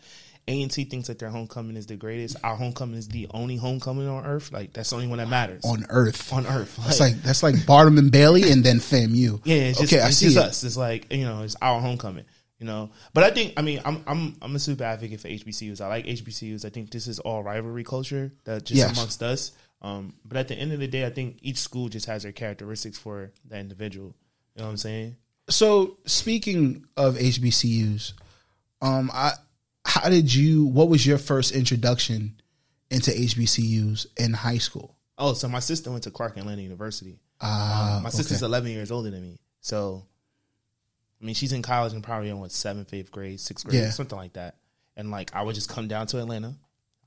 [0.47, 2.35] A and T thinks that their homecoming is the greatest.
[2.43, 4.51] Our homecoming is the only homecoming on earth.
[4.51, 6.31] Like that's the only one that matters on Earth.
[6.31, 6.77] on earth.
[6.83, 9.41] That's like that's like Barnum and Bailey, and then FAMU.
[9.45, 10.43] Yeah, it's just, okay, I it's see just it.
[10.43, 10.63] us.
[10.63, 12.25] It's like you know, it's our homecoming.
[12.59, 15.81] You know, but I think I mean I'm I'm I'm a super advocate for HBCUs.
[15.81, 16.63] I like HBCUs.
[16.63, 18.93] I think this is all rivalry culture that just Yes.
[18.97, 19.51] amongst us.
[19.81, 22.31] Um, but at the end of the day, I think each school just has their
[22.31, 24.15] characteristics for that individual.
[24.55, 25.17] You know what I'm saying?
[25.49, 28.13] So speaking of HBCUs,
[28.81, 29.33] um, I
[29.83, 30.65] how did you?
[30.65, 32.39] What was your first introduction
[32.89, 34.95] into HBCUs in high school?
[35.17, 37.19] Oh, so my sister went to Clark Atlanta University.
[37.41, 38.47] Ah, My sister's okay.
[38.47, 40.05] 11 years older than me, so
[41.21, 43.89] I mean she's in college and probably in what seventh, eighth grade, sixth grade, Yeah.
[43.91, 44.57] something like that.
[44.97, 46.55] And like I would just come down to Atlanta,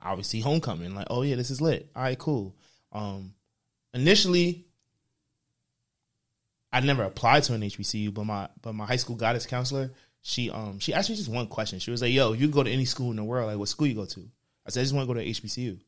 [0.03, 1.91] obviously homecoming, like oh yeah, this is lit.
[1.95, 2.55] All right, cool.
[2.93, 3.35] Um,
[3.95, 4.65] initially,
[6.73, 9.91] I never applied to an HBCU, but my but my high school guidance counselor,
[10.23, 11.79] she um she asked me just one question.
[11.79, 13.87] She was like, "Yo, you go to any school in the world, like what school
[13.87, 14.29] you go to?"
[14.67, 15.79] I said, "I just want to go to HBCU,"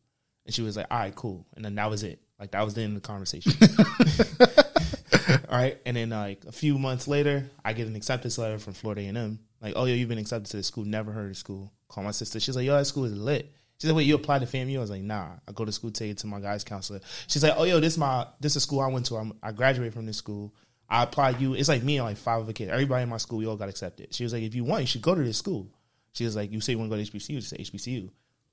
[0.47, 2.21] and she was like, "All right, cool." And then that was it.
[2.39, 3.53] Like that was the end of the conversation.
[5.49, 8.75] All right, and then like a few months later, I get an acceptance letter from
[8.75, 9.39] Florida A&M.
[9.61, 10.85] Like, oh, yo, you've been accepted to the school.
[10.85, 11.73] Never heard of school.
[11.89, 12.41] Call my sister.
[12.41, 13.53] She's like, yo, that school is lit.
[13.79, 14.77] She said, wait, you applied to FAMU?
[14.77, 15.29] I was like, nah.
[15.49, 17.01] I go to school, take it to my guys counselor.
[17.29, 19.17] She's like, oh, yo, this my this is a school I went to.
[19.17, 20.55] I'm, I graduated from this school.
[20.89, 21.55] I applied you.
[21.55, 22.71] It's like me and like five other kids.
[22.71, 24.13] Everybody in my school, we all got accepted.
[24.13, 25.69] She was like, if you want, you should go to this school.
[26.13, 27.37] She was like, you say you want to go to HBCU?
[27.37, 28.11] Just say HBCU.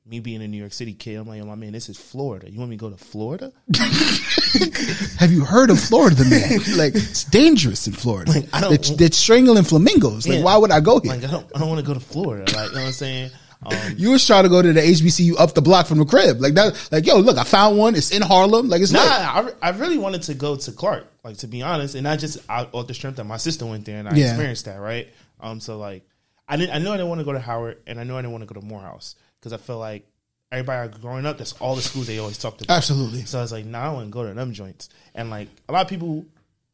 [0.09, 2.49] Me being a New York City kid, I'm like, oh my man, this is Florida.
[2.49, 3.51] You want me to go to Florida?
[5.19, 6.59] Have you heard of Florida, man?
[6.77, 8.31] like it's dangerous in Florida.
[8.31, 10.27] Like, I don't- they're, they're strangling flamingos.
[10.27, 10.43] Like, Yeah.
[10.45, 11.11] why would I go here?
[11.13, 12.43] Like, I don't, I don't want to go to Florida.
[12.55, 13.31] Like, you know what I'm saying?
[13.65, 16.39] Um, you was trying to go to the HBCU up the block from the crib,
[16.39, 16.89] like that.
[16.91, 17.95] Like, yo, look, I found one.
[17.95, 18.69] It's in Harlem.
[18.69, 18.99] Like, it's Nah.
[19.01, 22.37] I, I really wanted to go to Clark, like to be honest, and I just
[22.49, 24.27] out off the strength that my sister went there and I Yeah.
[24.27, 25.09] experienced that, right?
[25.41, 26.07] Um, so like,
[26.47, 28.19] I didn't, I knew I didn't want to go to Howard, and I knew I
[28.21, 29.15] didn't want to go to Morehouse
[29.49, 30.05] because I feel like
[30.51, 32.75] everybody are growing up, that's all the schools they always talked about.
[32.77, 33.25] Absolutely.
[33.25, 35.71] So I was like, nah, I want to go to them joints, and like a
[35.73, 36.25] lot of people,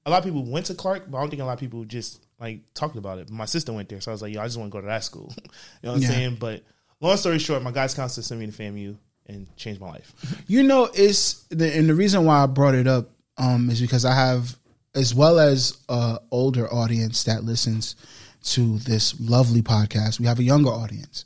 [0.06, 1.84] a lot of people went to Clark, but I don't think a lot of people
[1.86, 3.30] just like talked about it.
[3.30, 4.88] My sister went there, so I was like, yo, I just want to go to
[4.88, 5.34] that school.
[5.38, 5.42] you
[5.84, 6.08] know what I'm Yeah.
[6.10, 6.38] saying?
[6.40, 6.64] But
[7.02, 8.96] long story short, my guys counselor sent me to FAMU
[9.28, 10.44] and changed my life.
[10.48, 14.04] You know, it's the, and the reason why I brought it up um, is because
[14.04, 14.58] I have,
[14.94, 17.96] as well as a older audience that listens
[18.44, 21.24] to this lovely podcast, we have a younger audience,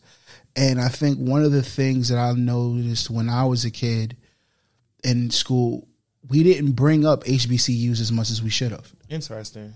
[0.57, 4.17] and I think one of the things that I noticed when I was a kid
[5.03, 5.87] in school,
[6.27, 8.91] we didn't bring up HBCUs as much as we should have.
[9.09, 9.75] Interesting.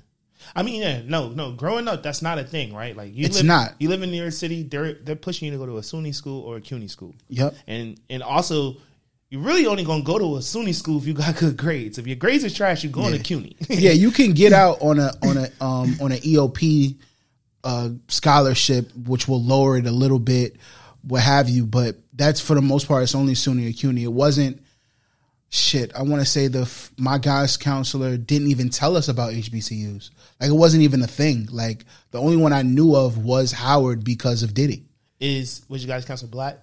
[0.56, 1.52] I mean, yeah, no, no.
[1.52, 2.98] Growing up, that's not a thing, right?
[2.98, 3.76] Like you It's live, not.
[3.80, 4.64] You live in New York City.
[4.64, 7.56] They're they're pushing you to go to a SUNY school or a CUNY school, Yep.
[7.68, 8.78] and and also
[9.30, 12.00] you're really only gonna go to a SUNY school if you got good grades.
[12.00, 13.56] If your grades are trash, you're going to CUNY.
[13.70, 16.98] yeah, you can get out on a on a um on an EOP
[17.64, 20.58] uh scholarship, which will lower it a little bit,
[21.04, 21.66] what have you.
[21.66, 24.04] But that's for the most part, it's only SUNY or CUNY.
[24.04, 24.62] It wasn't
[25.50, 25.94] shit.
[25.96, 30.10] I want to say the my guys counselor didn't even tell us about HBCUs.
[30.40, 31.48] Like it wasn't even a thing.
[31.52, 34.86] Like the only one I knew of was Howard because of Diddy.
[35.20, 36.58] Is was your guys counselor black?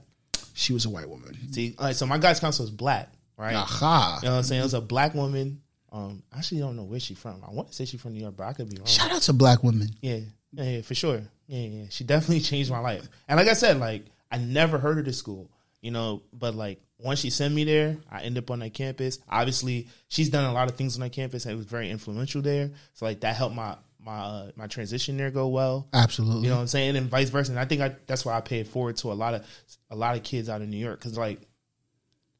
[0.54, 1.52] She was a white woman.
[1.52, 3.54] See, all right, so my guys counselor is black, right?
[3.54, 4.18] Aha.
[4.22, 4.61] You know what I'm saying?
[4.61, 5.61] It was a black woman.
[5.92, 7.42] Um, I actually don't know where she's from.
[7.46, 8.87] I want to say she's from New York, but I could be wrong.
[8.87, 9.88] Shout out to black women.
[10.02, 10.18] Yeah,
[10.52, 11.22] yeah, yeah, for sure.
[11.46, 13.08] Yeah, yeah, she definitely changed my life.
[13.28, 16.80] And like I said, like I never heard of this school, you know, but like
[16.98, 19.18] once she sent me there, I end up on that campus.
[19.28, 22.42] Obviously, she's done a lot of things on that campus and it was very influential
[22.42, 22.70] there.
[22.94, 25.88] So like that helped my my uh, my transition there go well.
[25.92, 26.42] Absolutely.
[26.42, 26.96] You know what I'm saying?
[26.96, 27.52] And vice versa.
[27.52, 29.46] And I think I, that's why I pay it forward to a lot of
[29.90, 31.40] a lot of kids out of New York because like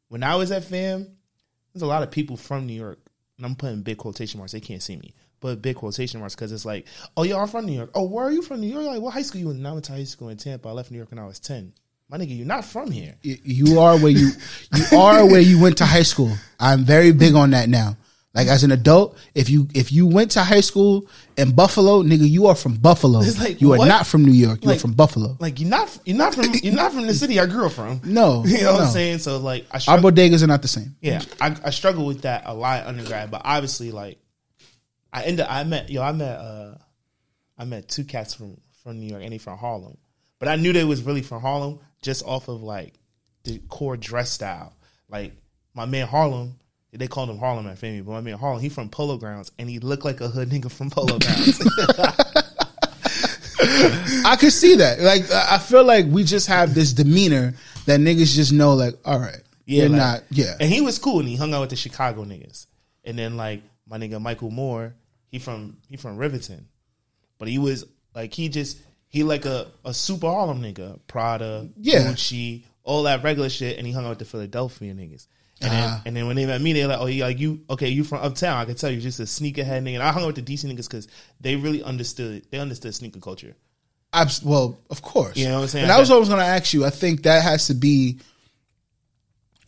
[0.09, 1.07] when I was at FAM,
[1.73, 2.99] there's a lot of people from New York,
[3.37, 4.53] and I'm putting big quotation marks.
[4.53, 7.67] They can't see me, but big quotation marks because it's like, oh yeah, I'm from
[7.67, 7.91] New York.
[7.95, 8.87] Oh, where are you from New York?
[8.87, 9.65] Like what high school you in?
[9.65, 10.69] I went to high school in Tampa.
[10.69, 11.73] I left New York when I was ten.
[12.11, 13.17] My nigga, you're not from here.
[13.23, 14.31] You are where you
[14.75, 16.33] you are where you went to high school.
[16.59, 17.97] I'm very big on that now.
[18.35, 22.29] Like as an adult, if you if you went to high school in Buffalo, nigga,
[22.29, 23.21] you are from Buffalo.
[23.21, 23.89] It's like, you are what?
[23.89, 24.63] not from New York.
[24.63, 25.37] You are Like- from Buffalo.
[25.41, 28.01] Like you're not you're not from you're not from the city I grew up from.
[28.05, 28.83] No, you know what.
[28.83, 29.19] I'm saying.
[29.19, 30.95] So like I Our bodegas are not the same.
[31.01, 34.19] yeah I, I struggle with that a lot undergrad, but obviously like
[35.13, 36.75] I ended I met yo I met uh
[37.59, 39.97] I met two cats from from New York and they from Harlem,
[40.39, 42.95] but I knew they was really from Harlem just off of like
[43.45, 44.75] the core dress style.
[45.09, 45.33] Like
[45.75, 46.55] my man Harlem.
[46.91, 49.69] They called him Harlem at FAMU, but my man Harlem, he from Polo Grounds, and
[49.69, 51.61] he looked like a hood nigga from Polo Grounds.
[54.25, 55.01] I could see that.
[55.01, 57.55] Like I I feel like we just have this demeanor
[57.87, 58.75] that niggas just know.
[58.75, 60.23] Like, all right, Yeah, like- not.
[60.31, 62.67] Yeah, And he was cool and he hung out with the Chicago niggas.
[63.05, 64.95] And then like my nigga Michael Moore,
[65.29, 66.69] he from he from Riverton.
[67.39, 70.99] But he was like he just he like a, a super Harlem nigga.
[71.07, 72.03] Prada, Yeah.
[72.03, 75.27] Gucci, all that regular shit, and he hung out with the Philadelphia niggas.
[75.61, 76.01] And then uh-huh.
[76.07, 77.89] and then when they met me, they like, oh, you like you okay?
[77.89, 78.59] You from uptown?
[78.59, 79.95] I can tell you just a sneakerhead nigga.
[79.95, 81.09] And I hung out with the DC niggas because
[81.41, 82.47] they really understood.
[82.51, 83.57] They understood sneaker culture.
[84.13, 85.37] Abs- well, of course.
[85.37, 85.83] You know what I'm saying?
[85.85, 86.85] And I was always going to ask you.
[86.85, 88.21] I think that has to be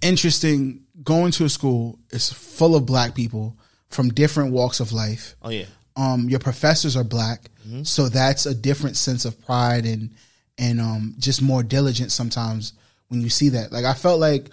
[0.01, 0.85] interesting.
[1.03, 3.57] Going to a school is full of black people
[3.91, 5.37] from different walks of life.
[5.43, 7.83] Oh yeah, Um, your professors are black, Mm-hmm.
[7.83, 10.11] so that's a different sense of pride and
[10.59, 12.73] and um just more diligent sometimes
[13.09, 13.71] when you see that.
[13.73, 14.49] Like I felt like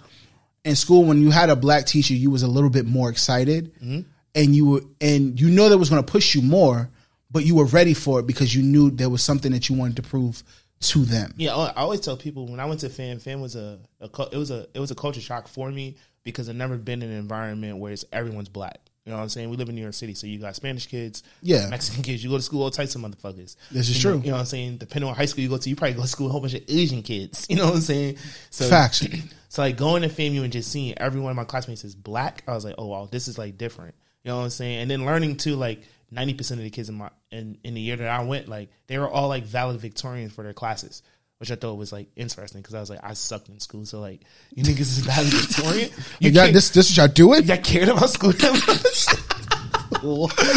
[0.64, 3.72] in school when you had a black teacher, you was a little bit more excited,
[3.76, 4.00] Mm-hmm.
[4.34, 6.90] and you were and you know that was going to push you more,
[7.30, 9.96] but you were ready for it because you knew there was something that you wanted
[9.96, 10.42] to prove
[10.80, 11.32] to them.
[11.36, 14.36] Yeah, I always tell people when I went to FAM, FAM was a, a it
[14.36, 17.16] was a it was a culture shock for me because I've never been in an
[17.18, 18.80] environment where it's everyone's black.
[19.08, 19.48] You know what I'm saying?
[19.48, 21.70] We live in New York City, so you got Spanish kids, Yeah.
[21.70, 22.22] Mexican kids.
[22.22, 23.56] You go to school all types of motherfuckers.
[23.70, 24.10] This is You true.
[24.18, 24.76] know- You know what I'm saying?
[24.76, 26.42] Depending on what high school you go to, you probably go to school a whole
[26.42, 27.46] bunch of Asian kids.
[27.50, 28.18] You know what I'm saying?
[28.50, 29.02] So Facts.
[29.48, 32.42] so like going to FAMU and just seeing every one of my classmates is black,
[32.46, 33.94] I was like, oh wow, this is like different.
[34.24, 34.80] You know what I'm saying?
[34.80, 37.80] And then learning too, like ninety percent of the kids in my in, in the
[37.80, 41.02] year that I went, like they were all like valedictorians for their classes,
[41.38, 44.00] which I thought was like interesting because I was like, I sucked in school, so
[44.00, 44.22] like
[44.54, 45.90] you niggas is valedictorian.
[46.20, 46.70] You got this.
[46.70, 47.44] This is y'all doing.
[47.44, 48.32] Y'all cared about school?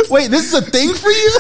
[0.10, 1.40] Wait, this is a thing for you?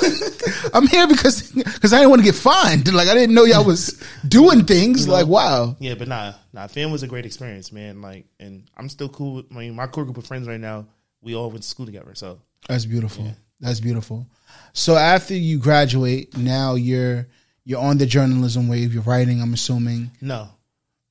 [0.73, 2.91] I'm here because because I didn't want to get fined.
[2.93, 5.07] Like I didn't know y'all was doing things.
[5.07, 5.75] Like wow.
[5.79, 6.67] Yeah, but nah, nah.
[6.67, 8.01] Fam was a great experience, man.
[8.01, 9.35] Like, and I'm still cool.
[9.35, 10.85] With, I mean, my core group of friends right now,
[11.21, 12.13] we all went to school together.
[12.13, 13.33] So That's beautiful.
[13.59, 14.27] That's beautiful.
[14.73, 17.27] So after you graduate, now you're
[17.63, 18.93] you're on the journalism wave.
[18.93, 19.41] You're writing.
[19.41, 20.11] I'm assuming.
[20.21, 20.49] no,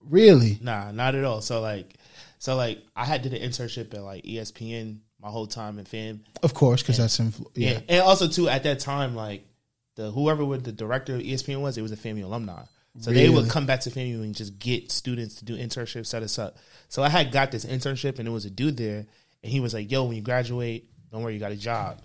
[0.03, 0.59] Really?
[0.63, 1.41] Nah, not at all.
[1.43, 1.95] So like,
[2.39, 6.25] so like, I had did an internship at like ESPN my whole time in fam.
[6.43, 7.73] Of course, because that's influ- Yeah.
[7.73, 7.81] yeah.
[7.89, 9.45] and also too at that time, like
[9.97, 12.63] the whoever would the director of ESPN was, it was a FAMU alumni.
[12.99, 16.23] So they would come back to FAMU and just get students to do internships, set
[16.25, 16.57] us up.
[16.89, 19.07] So I had got this internship, and it was a dude there,
[19.45, 22.01] and he was like, "Yo, when you graduate, don't worry, you got a job."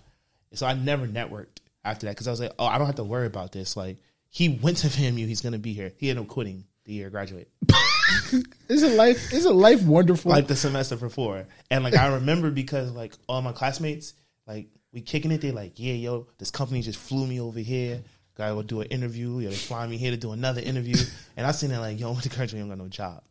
[0.52, 3.04] So I never networked after that because I was like, "Oh, I don't have to
[3.04, 3.96] worry about this." Like
[4.36, 5.94] he went to FAMU, he's gonna be here.
[5.96, 7.48] He ended up quitting the year I graduate.
[8.68, 10.30] Isn't life isn't life wonderful?
[10.30, 11.46] like the semester before.
[11.70, 14.12] And like I remember because like all my classmates,
[14.46, 18.02] like we kicking it, they like, yeah, yo, this company just flew me over here.
[18.36, 19.38] Guy will do an interview.
[19.38, 20.96] Yeah, they fly me here to do another interview.
[21.38, 23.22] And I seen it like, yo, I went to country, I don't got no job.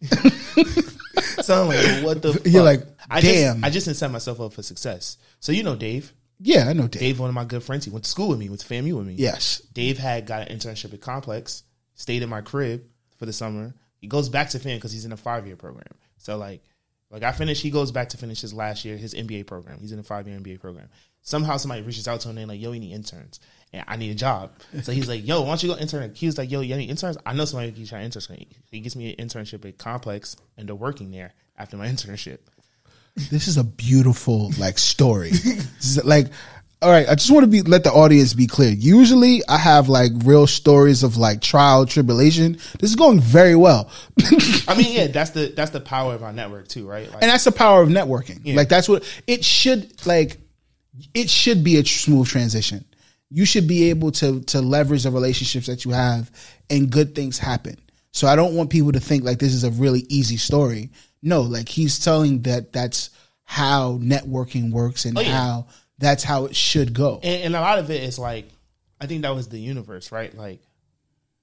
[1.42, 2.32] so I'm like, what the?
[2.32, 2.46] Fuck?
[2.46, 3.56] You're like, I damn.
[3.56, 5.18] Just, I just didn't set myself up for success.
[5.40, 6.14] So you know, Dave.
[6.44, 7.00] Yeah, I know Dave.
[7.00, 8.98] Dave, one of my good friends, he went to school with me, went to FAMU
[8.98, 9.14] with me.
[9.14, 9.60] Yes.
[9.72, 11.62] Dave had got an internship at Complex,
[11.94, 12.84] stayed in my crib
[13.16, 13.74] for the summer.
[13.96, 15.86] He goes back to FAM because he's in a five year program.
[16.18, 16.62] So like,
[17.10, 19.78] like I finished, he goes back to finish his last year, his MBA program.
[19.80, 20.90] He's in a five year MBA program.
[21.22, 23.40] Somehow somebody reaches out to him and like, yo, we need interns.
[23.72, 24.52] And I need a job.
[24.82, 26.14] So he's like, yo, why don't you go intern?
[26.14, 27.16] He was like, yo, you need interns?
[27.24, 28.28] I know somebody who can try interns.
[28.70, 32.40] He gets me an internship at Complex and they're working there after my internship.
[33.16, 35.30] This is a beautiful like story.
[35.30, 36.28] Is, like,
[36.82, 38.70] all right, I just want to be let the audience be clear.
[38.70, 42.58] Usually, I have like real stories of like trial tribulation.
[42.78, 43.90] This is going very well,
[44.66, 47.10] I mean, yeah, that's the that's the power of our network too, right?
[47.10, 48.40] Like, and that's the power of networking.
[48.42, 48.56] Yeah.
[48.56, 50.38] Like that's what it should like.
[51.12, 52.84] It should be a smooth transition.
[53.30, 56.30] You should be able to to leverage the relationships that you have,
[56.68, 57.76] and good things happen.
[58.12, 60.90] So I don't want people to think like this is a really easy story.
[61.26, 63.10] No, like he's telling that that's
[63.44, 65.32] how networking works and Oh, yeah.
[65.32, 65.66] how
[65.98, 67.18] that's how it should go.
[67.22, 68.48] and, and a lot of it is like
[69.00, 70.32] I think that was the universe, right?
[70.34, 70.60] Like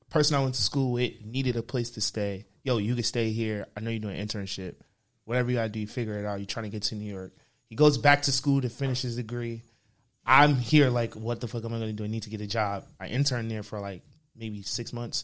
[0.09, 2.45] person I went to school with needed a place to stay.
[2.63, 3.65] Yo, you can stay here.
[3.75, 4.75] I know you're doing an internship.
[5.25, 6.39] Whatever you gotta do, you figure it out.
[6.39, 7.33] You're trying to get to New York.
[7.67, 9.61] He goes back to school to finish his degree.
[10.25, 12.03] I'm here like, what the fuck am I gonna do?
[12.03, 12.85] I need to get a job.
[12.99, 14.03] I interned there for like
[14.35, 15.23] maybe six months.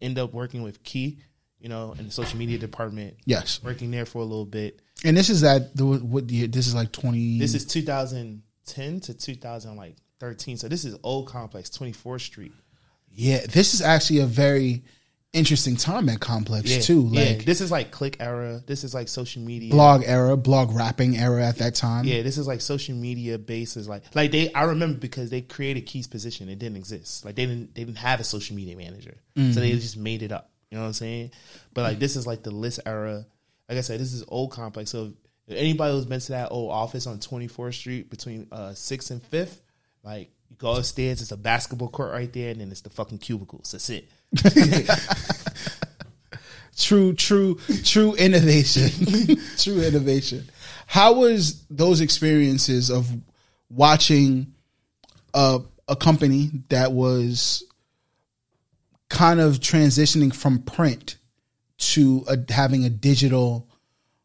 [0.00, 1.20] End up working with Key,
[1.66, 4.80] you know, in the social media department yes, working there for a little bit.
[5.04, 6.46] And this is that the what year?
[6.46, 7.40] This is like twenty.
[7.40, 10.56] This is 2010 to 2013.
[10.58, 12.52] So this is old complex, 24th Street.
[13.10, 13.40] yeah.
[13.46, 14.84] This is actually a very
[15.32, 17.08] interesting time at Complex Yeah, too.
[17.10, 17.30] yeah.
[17.30, 18.62] Like This is like click era.
[18.64, 19.72] This is like social media.
[19.72, 22.04] blog era, blog rapping era at that time.
[22.04, 23.88] Yeah, this is like social media bases.
[23.88, 26.48] Like, like they, I remember because they created Key's position.
[26.48, 27.24] It didn't exist.
[27.24, 29.54] Like they didn't, they didn't have a social media manager, so mm.
[29.54, 30.52] they just made it up.
[30.70, 31.30] You know what I'm saying?
[31.74, 33.24] But like this is like the list era.
[33.68, 34.90] Like I said, this is old complex.
[34.90, 35.12] So
[35.48, 39.62] anybody who's been to that old office on 24th Street between uh, Sixth and Fifth,
[40.02, 43.18] like you go upstairs, it's a basketball court right there, and then it's the fucking
[43.18, 43.72] cubicles.
[43.72, 44.08] That's it.
[46.76, 49.38] True, true, true innovation.
[49.58, 50.44] true innovation.
[50.86, 53.10] How was those experiences of
[53.70, 54.52] watching
[55.32, 57.64] a a company that was
[59.08, 61.16] kind of transitioning from print
[61.78, 63.68] to a, having a digital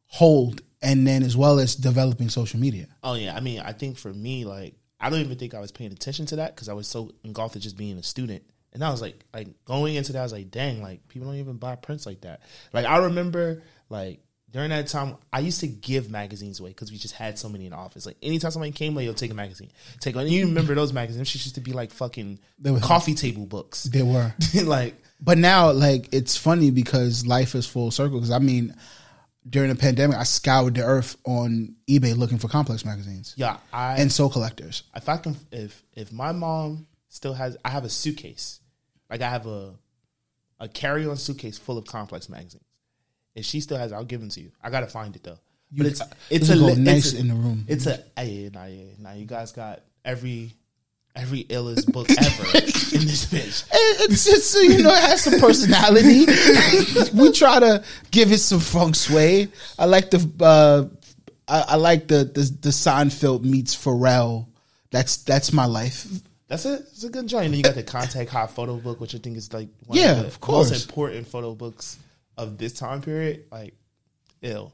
[0.07, 2.87] hold and then as well as developing social media?
[3.03, 5.71] Oh yeah, I mean, I think for me, like, I don't even think I was
[5.71, 8.43] paying attention to that because I was so engulfed in just being a student.
[8.73, 11.37] And I was like, like going into that, I was like, dang, like people don't
[11.37, 12.41] even buy prints like that.
[12.71, 14.21] Like I remember, like
[14.51, 17.65] during that time, I used to give magazines away because we just had so many
[17.65, 18.05] in the office.
[18.05, 20.25] Like anytime somebody came, like, yo, take a magazine, take one.
[20.25, 21.27] And you remember those magazines?
[21.27, 23.83] She used to be like fucking they were- coffee table books.
[23.83, 24.33] They were.
[24.63, 28.17] like But now, like, it's funny because life is full circle.
[28.17, 28.75] Because I mean,
[29.49, 33.95] during the pandemic, I scoured the earth on eBay looking for complex magazines yeah, I
[33.99, 34.83] and soul collectors.
[34.95, 38.59] if I can, if if my mom still has, I have a suitcase,
[39.09, 39.73] like I have a
[40.59, 42.63] a carry on suitcase full of complex magazines.
[43.35, 44.51] If she still has, it, I'll give them to you.
[44.61, 45.37] I gotta find it though.
[45.71, 47.65] But it's it's a li- nice it's a, in the room.
[47.67, 49.13] It's a yeah, nah, yeah, nah.
[49.13, 50.51] You guys got every
[51.15, 53.67] every illest book ever in this bitch.
[53.71, 56.25] It's just you know it has some personality.
[57.17, 59.47] we try to give it some feng shui.
[59.79, 60.85] I like the uh,
[61.47, 64.47] I, I like the the the Seinfeld meets Pharrell.
[64.89, 66.05] That's that's my life.
[66.49, 67.45] That's a it's a good joint.
[67.45, 69.97] And then you got the contact hot photo book, which I think is like one
[69.97, 70.69] Yeah, of the of course.
[70.71, 71.97] most important photo books
[72.41, 73.45] of this time period.
[73.51, 73.73] Like,
[74.41, 74.73] ill.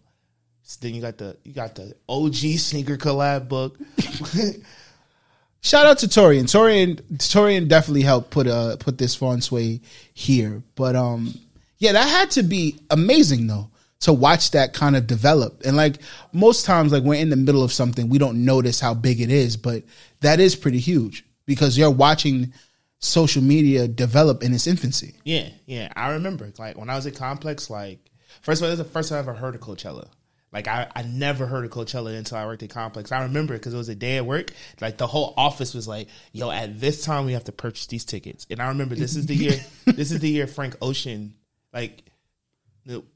[0.81, 3.77] Then you got the you got the OG sneaker collab book.
[5.61, 6.43] Shout out to Torian.
[6.43, 9.81] Torian Torian definitely helped put uh put this feng shui
[10.13, 10.61] here.
[10.75, 11.33] But um
[11.77, 13.69] yeah, that had to be amazing though
[14.01, 15.61] to watch that kind of develop.
[15.65, 15.99] And like
[16.33, 19.31] most times like we're in the middle of something, we don't notice how big it
[19.31, 19.83] is, but
[20.19, 22.51] that is pretty huge because you're watching
[22.99, 25.15] social media develop in its infancy.
[25.23, 25.91] yeah, yeah.
[25.95, 27.69] I remember like when I was at Complex.
[27.69, 27.99] Like
[28.41, 30.07] first of all, this is the first time I ever heard of Coachella.
[30.51, 33.11] Like I, I never heard of Coachella until I worked at Complex.
[33.11, 34.51] I remember because it was a day at work.
[34.81, 38.05] Like the whole office was like, "Yo, at this time we have to purchase these
[38.05, 39.59] tickets." And I remember this is the year.
[39.85, 41.35] this is the year Frank Ocean.
[41.73, 42.01] Like,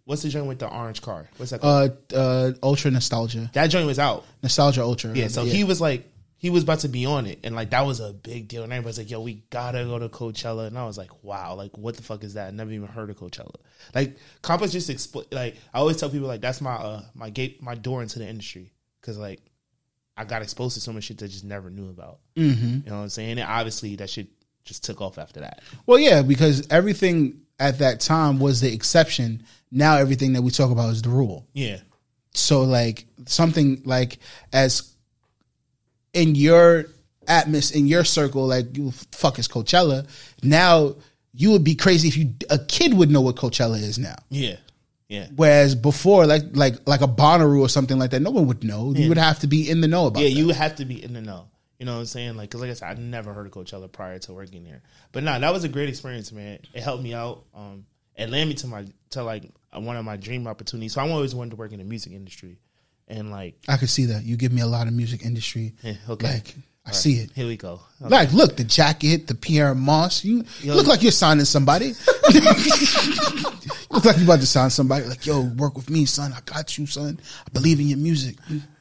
[0.03, 1.29] what's the joint with the orange car?
[1.37, 1.91] What's that called?
[2.13, 3.49] Uh uh ultra nostalgia.
[3.53, 4.25] that joint was out.
[4.43, 5.15] Nostalgia ultra.
[5.15, 6.10] Yeah, so he was like,
[6.41, 8.63] he was about to be on it, and like that was a big deal.
[8.63, 11.77] And everybody's like, "Yo, we gotta go to Coachella." And I was like, "Wow, like
[11.77, 12.47] what the fuck is that?
[12.47, 13.53] I never even heard of Coachella."
[13.93, 17.61] Like Complex just expl- like I always tell people like that's my uh my gate
[17.61, 19.39] my door into the industry because like
[20.17, 22.21] I got exposed to so much shit that I just never knew about.
[22.35, 22.65] Mm-hmm.
[22.65, 23.37] You know what I'm saying?
[23.37, 24.29] And obviously that shit
[24.65, 25.61] just took off after that.
[25.85, 29.43] Well, yeah, because everything at that time was the exception.
[29.71, 31.47] Now everything that we talk about is the rule.
[31.53, 31.77] Yeah,
[32.33, 34.17] So like something like
[34.51, 34.90] as
[36.13, 36.85] in your
[37.27, 40.07] atmosphere, in your circle, like you fuck is Coachella.
[40.43, 40.95] Now
[41.33, 44.15] you would be crazy if you a kid would know what Coachella is now.
[44.29, 44.57] yeah,
[45.07, 45.27] yeah.
[45.35, 48.93] Whereas before, like like like a Bonnaroo or something like that, no one would know.
[48.95, 50.23] You would have to be in the know about.
[50.23, 50.35] Yeah, that.
[50.35, 51.47] you have to be in the know.
[51.79, 52.37] You know what I'm saying?
[52.37, 54.83] Like, cause like I said, I never heard of Coachella prior to working there.
[55.11, 56.59] But nah, that was a great experience, man.
[56.73, 57.43] It helped me out.
[57.55, 57.85] Um,
[58.15, 60.93] it led me to my to like one of my dream opportunities.
[60.93, 62.59] So I always wanted to work in the music industry,
[63.11, 64.23] and like, I could see that.
[64.23, 65.73] You give me a lot of music industry.
[65.83, 66.55] eh, okay, Like
[66.85, 67.31] I see it.
[67.35, 67.81] here we go.
[67.99, 70.23] Like, look, the jacket, the Pyer Moss.
[70.25, 71.93] You look like you're signing somebody.
[73.91, 75.05] look like you about to sign somebody.
[75.05, 76.33] Like, yo, work with me, son.
[76.33, 77.19] I got you, son.
[77.45, 78.37] I believe in your music.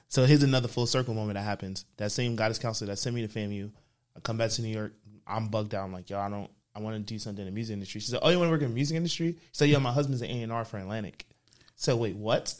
[0.09, 1.85] So here's another full circle moment that happens.
[1.99, 3.71] That same guidance counselor that sent me to FAMU,
[4.17, 4.93] I come back to New York.
[5.27, 5.85] I'm bugged out.
[5.85, 6.51] I'm like, yo, I don't.
[6.75, 8.01] I want to do something in the music industry.
[8.01, 9.33] She said, oh, you want to work in the music industry?
[9.53, 11.27] So, said, yeah, my husband's an A&R for Atlantic.
[11.75, 12.55] So wait, what?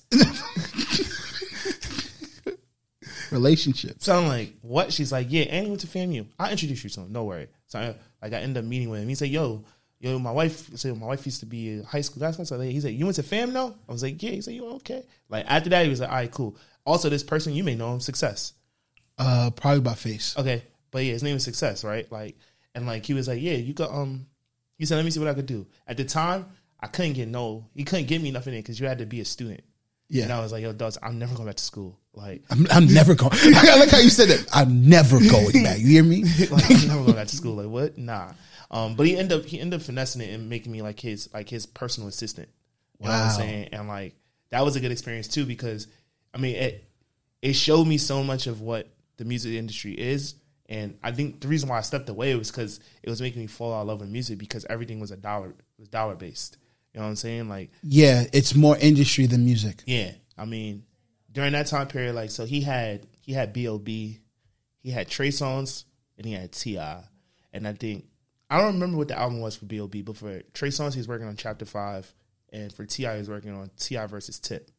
[3.33, 4.05] Relationships.
[4.05, 4.93] So I'm like, what?
[4.93, 6.27] She's like, yeah, and he went to FAMU.
[6.39, 7.13] I'll introduce you to him.
[7.13, 7.49] No worry.
[7.67, 9.09] So I, like, I end up meeting with him.
[9.09, 9.65] He said, yo,
[10.01, 12.25] yo, my wife said my wife used to be a high school.
[12.25, 12.61] I said.
[12.63, 13.75] He said, you went to FAM now?
[13.89, 14.31] I was like, yeah.
[14.31, 15.05] He said, you okay?
[15.29, 16.57] Like after that, he was like, all right, cool.
[16.85, 18.55] Also, this person you may know him, Success.
[19.19, 20.35] Uh, probably by face.
[20.39, 22.11] Okay, but yeah, his name is Success, right?
[22.11, 22.37] Like,
[22.75, 23.89] and like he was like, yeah, you could.
[23.89, 24.27] Um,
[24.79, 25.67] he said, let me see what I could do.
[25.87, 26.47] At the time,
[26.81, 27.67] I couldn't get no.
[27.75, 29.63] He couldn't give me nothing in because you had to be a student.
[30.09, 30.25] Yeah.
[30.25, 32.00] And I was like, yo, dogs, I'm never going back to school.
[32.13, 33.33] Like, I'm, I'm never going.
[33.35, 34.49] I like how you said that.
[34.53, 35.79] I'm never going back.
[35.79, 36.25] You hear me?
[36.51, 37.55] like I'm never going back to school.
[37.55, 37.97] Like what?
[37.99, 38.33] Nah.
[38.71, 41.29] Um, but he ended up he ended up finessing it and making me like his
[41.33, 42.49] like his personal assistant.
[42.99, 43.37] You know what I'm Wow.
[43.37, 43.69] saying?
[43.73, 44.15] And like
[44.51, 45.87] that was a good experience too because
[46.35, 46.85] I mean it
[47.43, 50.35] it showed me so much of what the music industry is.
[50.69, 53.47] And I think the reason why I stepped away was because it was making me
[53.49, 56.59] fall out of love with music because everything was a dollar was dollar based.
[56.93, 57.49] You know what I'm saying?
[57.49, 59.83] Like Yeah, it's more industry than music.
[59.87, 60.85] yeah, I mean,
[61.33, 64.21] during that time period, like so he had he had B.O.B.,
[64.83, 65.85] he had Trey Songz,
[66.17, 67.05] and he had T.I.
[67.53, 68.07] And I think
[68.49, 71.27] I don't remember what the album was for B.O.B., but for Trey Songz, he's working
[71.27, 72.13] on Chapter Five,
[72.53, 74.07] and for T.I., he's working on T.I.
[74.07, 74.71] versus Tip.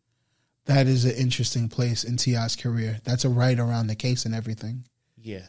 [0.66, 3.00] That is an interesting place in T.I.'s career.
[3.04, 4.86] That's a right around the case and everything.
[5.18, 5.48] Yeah.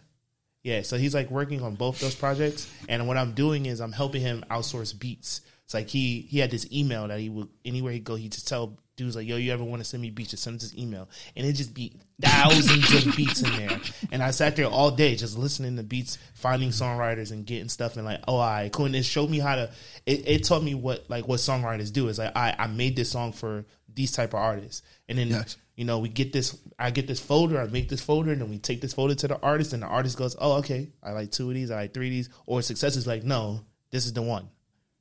[0.63, 3.91] Yeah, so he's like working on both those projects, and what I'm doing is I'm
[3.91, 5.41] helping him outsource beats.
[5.73, 8.47] It's like he he had this email that he would anywhere he go, he just
[8.47, 10.33] tell dudes like, "Yo, you ever want to send me beats?
[10.33, 13.81] Just send this email," and it just be thousands of beats in there.
[14.13, 17.97] And I sat there all day just listening to beats, finding songwriters, and getting stuff.
[17.97, 18.85] And like, oh, I cool.
[18.85, 19.71] And it showed me how to.
[20.05, 22.09] It, it taught me what like what songwriters do.
[22.09, 23.65] It's like I I made this song for
[23.95, 25.57] these type of artists, and then Yes.
[25.75, 28.51] you know, we get this, I get this folder, I make this folder, and then
[28.51, 31.31] we take this folder to the artist, and the artist goes, oh, okay, I like
[31.31, 34.13] two of these, I like three of these, or success is like, no, this is
[34.13, 34.51] the one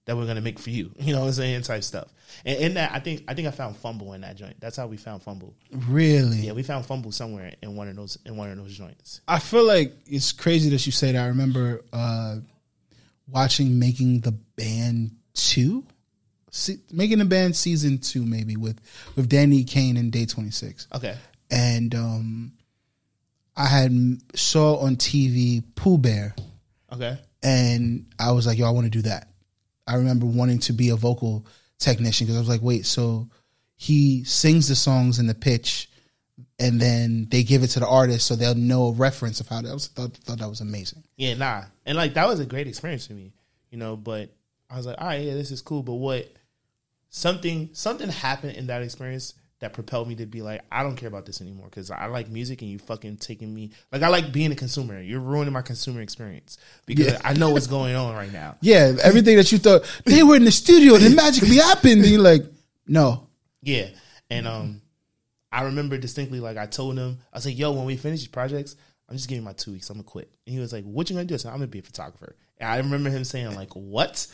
[0.05, 0.91] that we're gonna make for you.
[0.99, 1.61] You know what I'm saying?
[1.63, 2.07] Type stuff.
[2.45, 4.55] And in that, I think, I think I found Fumble in that joint.
[4.59, 5.53] That's how we found Fumble.
[5.87, 6.37] Really?
[6.37, 9.21] Yeah, we found Fumble somewhere in one of those, in one of those joints.
[9.27, 11.21] I feel like it's crazy that you say that.
[11.23, 12.37] I remember uh,
[13.27, 15.83] watching Making the Band 2.
[16.53, 18.77] Se- making the Band season 2 maybe with
[19.15, 20.87] with Danny Kane and Day 26.
[20.93, 21.15] Okay.
[21.49, 22.51] And um
[23.55, 23.91] I had
[24.35, 26.35] saw on TV Poo Bear
[26.91, 27.17] Okay.
[27.41, 29.29] and I was like, yo, I want to do that.
[29.87, 31.45] I remember wanting to be a vocal
[31.79, 33.29] technician because I was like, wait, so
[33.75, 35.89] he sings the songs in the pitch,
[36.59, 39.61] and then they give it to the artist so they'll know a reference of how
[39.61, 39.69] that.
[39.69, 41.03] I was thought, thought that was amazing.
[41.17, 41.63] Yeah, nah.
[41.85, 43.33] And like that was a great experience for me,
[43.69, 44.29] you know, but
[44.69, 45.83] I was like, all right, yeah, this is cool.
[45.83, 46.31] But what
[47.09, 51.07] something something happened in that experience that propelled me to be like, I don't care
[51.07, 54.31] about this anymore because I like music and you fucking taking me like I like
[54.33, 54.99] being a consumer.
[55.01, 57.21] You're ruining my consumer experience because Yeah.
[57.23, 58.57] I know what's going on right now.
[58.61, 62.07] Yeah, everything that you thought they were in the studio and it magically happened, and
[62.07, 62.43] you're like,
[62.87, 63.27] no,
[63.61, 63.87] Yeah.
[64.29, 64.81] And um
[65.51, 68.27] I remember distinctly like I told him, I said, like, yo, when we finish these
[68.29, 68.75] projects,
[69.09, 70.31] I'm just giving my two weeks, I'm gonna quit.
[70.47, 71.33] And he was like, What you gonna do?
[71.33, 72.35] I said, I'm gonna be a photographer.
[72.57, 74.25] And I remember him saying, like, what?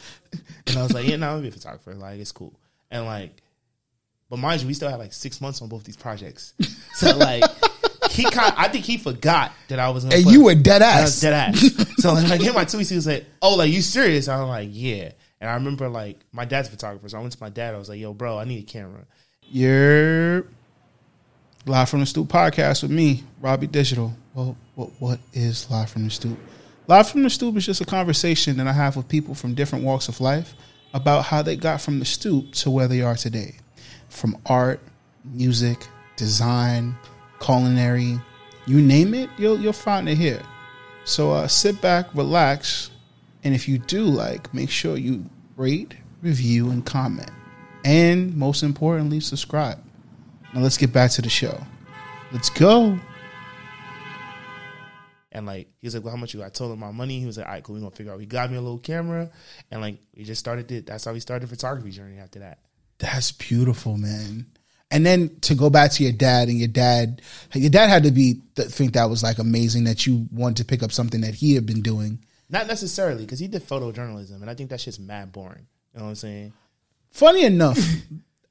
[0.68, 1.96] And I was like, Yeah, no, I'm gonna be a photographer.
[1.96, 2.58] Like, it's cool.
[2.92, 3.42] And like
[4.30, 6.54] but mind you, we still had like six months on both these projects.
[6.98, 7.44] So like
[8.10, 10.82] he kind I think he forgot that I was gonna and put- you were dead
[10.82, 11.22] I was ass.
[11.22, 11.96] dead ass.
[12.02, 12.90] so like, I get my two weeks.
[12.90, 16.44] He was like, "Oh, like you serious?" I'm like, "Yeah." And I remember like my
[16.46, 17.76] dad's a photographer, so I went to my dad.
[17.76, 19.06] I was like, "Yo, bro, I need a camera."
[19.44, 20.48] You're
[21.68, 24.14] live from the stoop podcast with me, Robbie Digital.
[24.34, 26.40] Well, what what is live from the stoop?
[26.88, 29.86] Live from the stoop is just a conversation that I have with people from different
[29.86, 30.54] walks of life
[30.96, 33.56] about how they got from the stoop to where they are today,
[34.10, 34.80] from art,
[35.24, 36.96] music, design,
[37.40, 38.20] culinary,
[38.66, 40.42] you name it, you'll you'll find it here.
[41.06, 42.92] So uh, sit back, relax,
[43.44, 47.32] and if you do like, make sure you rate, review, and comment.
[47.86, 49.82] And most importantly, subscribe.
[50.54, 51.58] Now let's get back to the show.
[52.34, 53.00] Let's go.
[55.32, 57.20] And like he was like, "Well, how much you?" I told him my money.
[57.20, 57.76] He was like, "All right, cool.
[57.76, 59.30] We gonna figure out." He got me a little camera,
[59.72, 60.88] and like we just started it.
[60.88, 62.18] That's how we started photography journey.
[62.18, 62.60] After that,
[63.00, 64.48] That's beautiful, man.
[64.90, 67.22] And then to go back to your dad and your dad,
[67.54, 70.66] your dad had to be th- think that was like amazing that you wanted to
[70.66, 72.20] pick up something that he had been doing.
[72.50, 75.68] not necessarily because he did photojournalism, and I think that shit's mad boring.
[75.94, 76.54] You know what I'm saying?
[77.12, 77.78] Funny enough,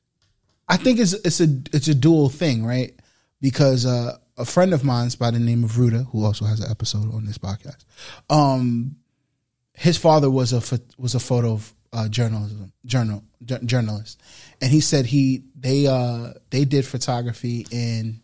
[0.68, 2.94] I think it's it's a it's a dual thing, right?
[3.40, 6.70] Because uh, a friend of mine's by the name of Ruda, who also has an
[6.70, 7.84] episode on this podcast,
[8.28, 8.96] um,
[9.72, 11.58] his father was a was a photo
[11.96, 14.20] uh, journalism journal ju- journalist,
[14.60, 18.20] and he said he they uh they did photography in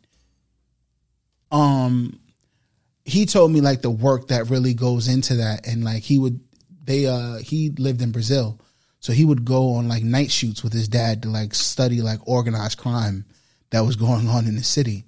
[1.50, 2.20] um
[3.04, 5.66] he told me like the work that really goes into that.
[5.66, 6.40] And like he would
[6.84, 8.58] they uh he lived in Brazil.
[9.00, 12.20] So he would go on like night shoots with his dad to like study like
[12.26, 13.24] organized crime
[13.70, 15.04] that was going on in the city.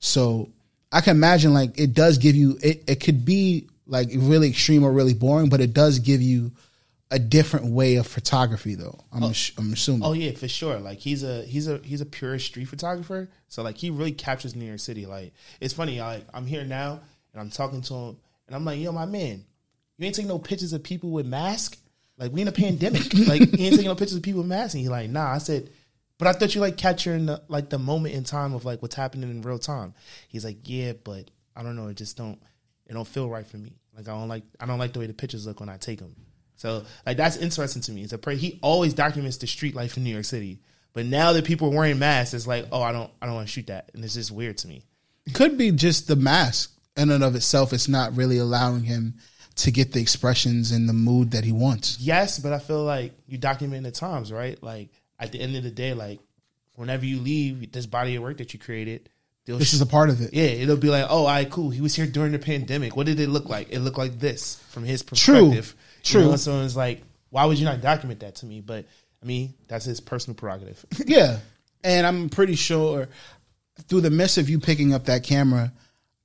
[0.00, 0.50] So
[0.90, 4.84] I can imagine like it does give you it it could be like really extreme
[4.84, 6.52] or really boring but it does give you
[7.10, 9.30] a different way of photography though I'm oh.
[9.30, 10.78] ass- I'm assuming Oh yeah, for sure.
[10.78, 13.30] Like he's a he's a he's a pure street photographer.
[13.48, 15.06] So like he really captures New York City.
[15.06, 16.00] Like it's funny.
[16.00, 17.00] Like I'm here now
[17.32, 19.44] and I'm talking to him and I'm like, yo, my man,
[19.96, 21.78] you ain't taking no pictures of people with masks.
[22.18, 23.12] Like we in a pandemic.
[23.26, 24.74] like you ain't taking no pictures of people with masks.
[24.74, 25.32] And he's like, nah.
[25.32, 25.70] I said,
[26.18, 28.96] but I thought you like capturing the, like the moment in time of like what's
[28.96, 29.94] happening in real time.
[30.28, 31.88] He's like, yeah, but I don't know.
[31.88, 32.40] It just don't.
[32.86, 33.76] It don't feel right for me.
[33.96, 34.44] Like I don't like.
[34.58, 36.14] I don't like the way the pictures look when I take them.
[36.58, 38.02] So like that's interesting to me.
[38.02, 40.60] It's a pre- he always documents the street life in New York City.
[40.92, 43.46] But now that people are wearing masks, it's like, oh, I don't, I don't want
[43.46, 44.82] to shoot that, and it's just weird to me.
[45.34, 47.72] Could be just the mask in and of itself.
[47.72, 49.14] It's not really allowing him
[49.56, 51.98] to get the expressions and the mood that he wants.
[52.00, 54.60] Yes, but I feel like you document the times, right?
[54.62, 54.88] Like
[55.20, 56.20] at the end of the day, like
[56.74, 59.08] whenever you leave this body of work that you created,
[59.44, 60.32] This is a part of it.
[60.32, 61.70] yeah, it'll be like, oh, all right, cool.
[61.70, 62.96] He was here during the pandemic.
[62.96, 63.68] What did it look like?
[63.70, 65.74] It looked like this from his perspective.
[65.74, 65.78] True.
[66.14, 66.36] You know?
[66.36, 68.60] So it's like, why would you not document that to me?
[68.60, 68.86] But
[69.22, 70.84] I mean, that's his personal prerogative.
[71.06, 71.38] Yeah.
[71.84, 73.08] And I'm pretty sure
[73.86, 75.72] through the mess of you picking up that camera,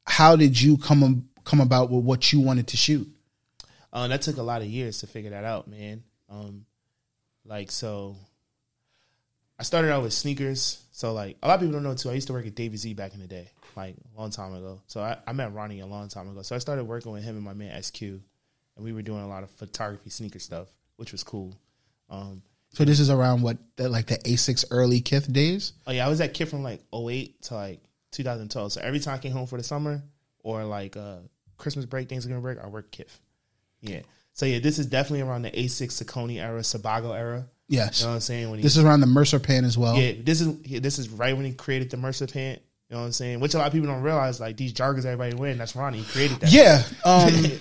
[0.05, 3.07] how did you come come about with what you wanted to shoot?
[3.91, 6.03] Uh, that took a lot of years to figure that out, man.
[6.27, 6.65] Um,
[7.45, 8.15] like so,
[9.59, 10.81] I started out with sneakers.
[10.91, 12.09] So like a lot of people don't know too.
[12.09, 14.53] I used to work at David Z back in the day, like a long time
[14.55, 14.81] ago.
[14.87, 16.41] So I, I met Ronnie a long time ago.
[16.41, 18.01] So I started working with him and my man SQ,
[18.75, 20.67] and we were doing a lot of photography sneaker stuff,
[20.97, 21.55] which was cool.
[22.09, 22.41] Um,
[22.73, 25.73] So this is around what the, like the Asics early Kith days.
[25.87, 28.73] oh yeah, I was at Kith from like 08 to like 2012.
[28.73, 30.01] So every time I came home for the summer
[30.39, 31.17] or like uh,
[31.57, 33.19] Christmas break, Thanksgiving break, I worked Kith.
[33.81, 34.01] Yeah.
[34.33, 37.45] So yeah, this is definitely around the Asics Saucony era, Sebago era.
[37.67, 37.99] Yes.
[38.01, 38.49] You know what I'm saying?
[38.49, 39.95] When he, This is around the Mercer pan as well.
[39.97, 42.61] yeah, this is yeah, this is right when he created the Mercer pant.
[42.89, 43.39] You know what I'm saying?
[43.39, 45.99] Which a lot of people don't realize, like these joggers everybody wearing, that's Ronnie.
[45.99, 46.51] He created that.
[46.51, 46.83] Yeah.
[47.05, 47.59] Um,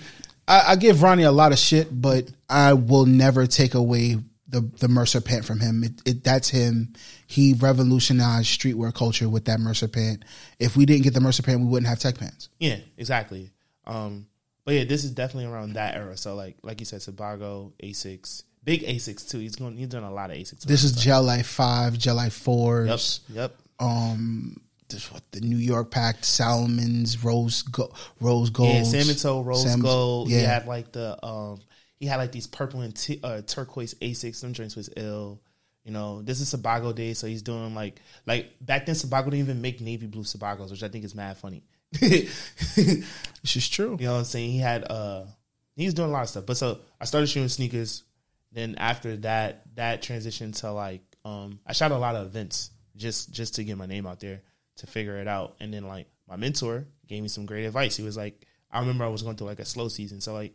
[0.52, 4.16] I, I give Ronnie a lot of shit, but I will never take away
[4.48, 5.82] the the Mercer pant from him.
[5.82, 6.92] It, it that's him.
[7.26, 10.24] He revolutionized streetwear culture with that Mercer pant.
[10.58, 12.50] If we didn't get the Mercer pant, we wouldn't have tech pants.
[12.60, 13.50] Yeah, exactly.
[13.86, 14.26] Um,
[14.66, 16.18] but yeah, this is definitely around that era.
[16.18, 19.38] So like like you said, Sebago, Asics, big Asics too.
[19.38, 19.78] He's going.
[19.78, 20.64] He's doing a lot of Asics.
[20.64, 23.20] This is Gel Lyte Five, Gel Lyte yep, Fours.
[23.30, 23.56] yep.
[23.80, 24.71] Um, this
[25.12, 28.74] what the New York Pact, Salmons, Rose, Go, Rose Gold.
[28.74, 30.28] Yeah, salmon toe, rose gold.
[30.28, 31.60] He had like the um,
[31.98, 34.40] he had like these purple and t- uh, turquoise Asics.
[34.40, 35.40] Them drinks was ill.
[35.84, 38.94] You know, this is Sebago day, so he's doing like like back then.
[38.94, 41.62] Sebago didn't even make navy blue Sebagos, which I think is mad funny.
[42.00, 43.96] This is true.
[43.98, 44.50] You know what I'm saying?
[44.52, 45.24] He had uh,
[45.74, 46.46] he's doing a lot of stuff.
[46.46, 48.04] But so I started shooting sneakers.
[48.52, 53.32] Then after that, that transitioned to like um, I shot a lot of events just
[53.32, 54.42] just to get my name out there
[54.82, 55.56] to figure it out.
[55.60, 57.96] And then like my mentor gave me some great advice.
[57.96, 60.52] He was like, I remember I was going through like a slow season, so like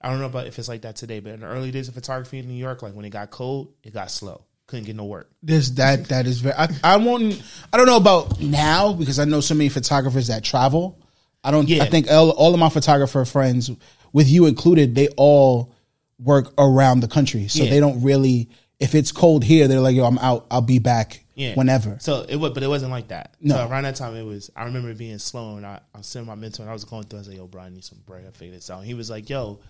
[0.00, 1.94] I don't know about if it's like that today, but in the early days of
[1.94, 4.44] photography in New York, like when it got cold, it got slow.
[4.66, 5.30] Couldn't get no work.
[5.42, 6.54] This that that is very.
[6.56, 7.40] I, I won't.
[7.72, 10.98] I don't know about now because I know so many photographers that travel.
[11.44, 11.68] I don't.
[11.68, 11.84] Yeah.
[11.84, 13.70] I think all, all of my photographer friends,
[14.12, 15.72] with you included, they all
[16.18, 17.70] work around the country, so Yeah.
[17.70, 18.48] they don't really.
[18.80, 20.46] If it's cold here, they're like, "Yo, I'm out.
[20.50, 21.54] I'll be back Yeah.
[21.54, 23.36] whenever." So it was, but it wasn't like that.
[23.40, 23.54] No.
[23.54, 24.50] So around that time, it was.
[24.56, 26.84] I remember being slow, and I, I was sitting with my mentor, and I was
[26.84, 27.18] going through.
[27.18, 28.24] I was like, "Yo, bro, I need some bread.
[28.26, 29.60] I figured this out." And he was like, "Yo,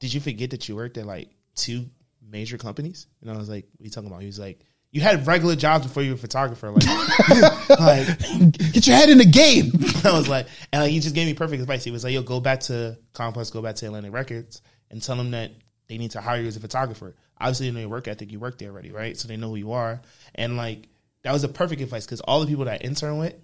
[0.00, 1.86] did you forget that you worked at like two
[2.30, 4.60] major companies?" And I was like, "What are you talking about?" He was like,
[4.90, 8.18] "You had regular jobs before you were a photographer." Like, like
[8.72, 9.72] Get your head in the game.
[10.04, 11.84] I was like, and like, he just gave me perfect advice.
[11.84, 15.16] He was like, "Yo, go back to Complex, go back to Atlantic Records, and tell
[15.16, 15.52] them that
[15.88, 17.14] they need to hire you as a photographer.
[17.40, 18.32] Obviously, they know your work ethic.
[18.32, 19.16] You work there already, right?
[19.16, 20.00] So they know who you are.
[20.34, 20.88] And like,
[21.24, 23.34] that was a perfect advice because all the people that I intern with,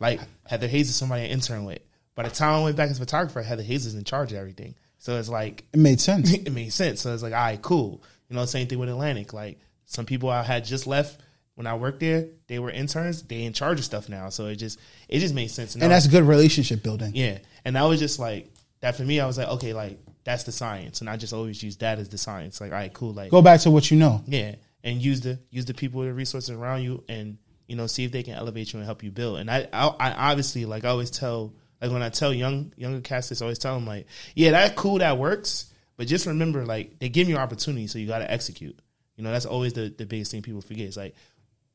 [0.00, 1.78] like Heather Hayes is somebody I intern with.
[2.14, 4.38] By the time I went back as a photographer, Heather Hayes is in charge of
[4.38, 4.74] everything.
[4.98, 6.32] So it's like It made sense.
[6.34, 7.02] it made sense.
[7.02, 8.02] So it's like, all right, cool.
[8.28, 9.32] You know, same thing with Atlantic.
[9.32, 11.20] Like some people I had just left
[11.56, 13.22] when I worked there, they were interns.
[13.22, 14.28] They in charge of stuff now.
[14.30, 14.78] So it just
[15.08, 15.74] it just made sense.
[15.74, 17.12] and I that's good relationship building.
[17.14, 17.38] yeah.
[17.64, 20.52] And that was just like that for me, I was like, okay, like that's the
[20.52, 21.00] science.
[21.00, 22.60] And I just always use that as the science.
[22.60, 23.12] Like, all right, cool.
[23.12, 24.22] Like Go back to what you know.
[24.26, 24.54] yeah.
[24.86, 28.12] And use the use the people the resources around you and, you know, see if
[28.12, 29.38] they can elevate you and help you build.
[29.38, 33.00] And I I, I obviously like I always tell like when I tell young younger
[33.00, 35.72] cast this, I always tell them like, yeah, that cool, that works.
[35.96, 38.78] But just remember, like, they give you an opportunity, so you gotta execute.
[39.16, 40.86] You know, that's always the, the biggest thing people forget.
[40.86, 41.14] It's like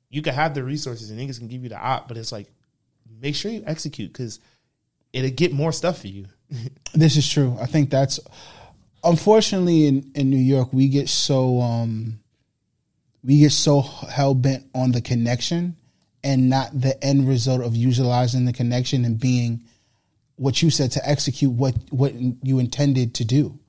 [0.09, 2.51] you can have the resources and niggas can give you the op, but it's like
[3.19, 4.39] make sure you execute because
[5.13, 6.25] it'll get more stuff for you.
[6.93, 7.57] This is true.
[7.59, 8.19] I think that's
[9.01, 12.19] unfortunately in, in New York we get so um
[13.23, 15.75] we get so hell bent on the connection
[16.23, 19.63] and not the end result of utilizing the connection and being
[20.35, 23.59] what you said to execute what what you intended to do.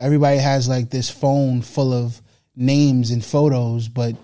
[0.00, 2.20] Everybody has like this phone full of
[2.56, 4.16] names and photos, but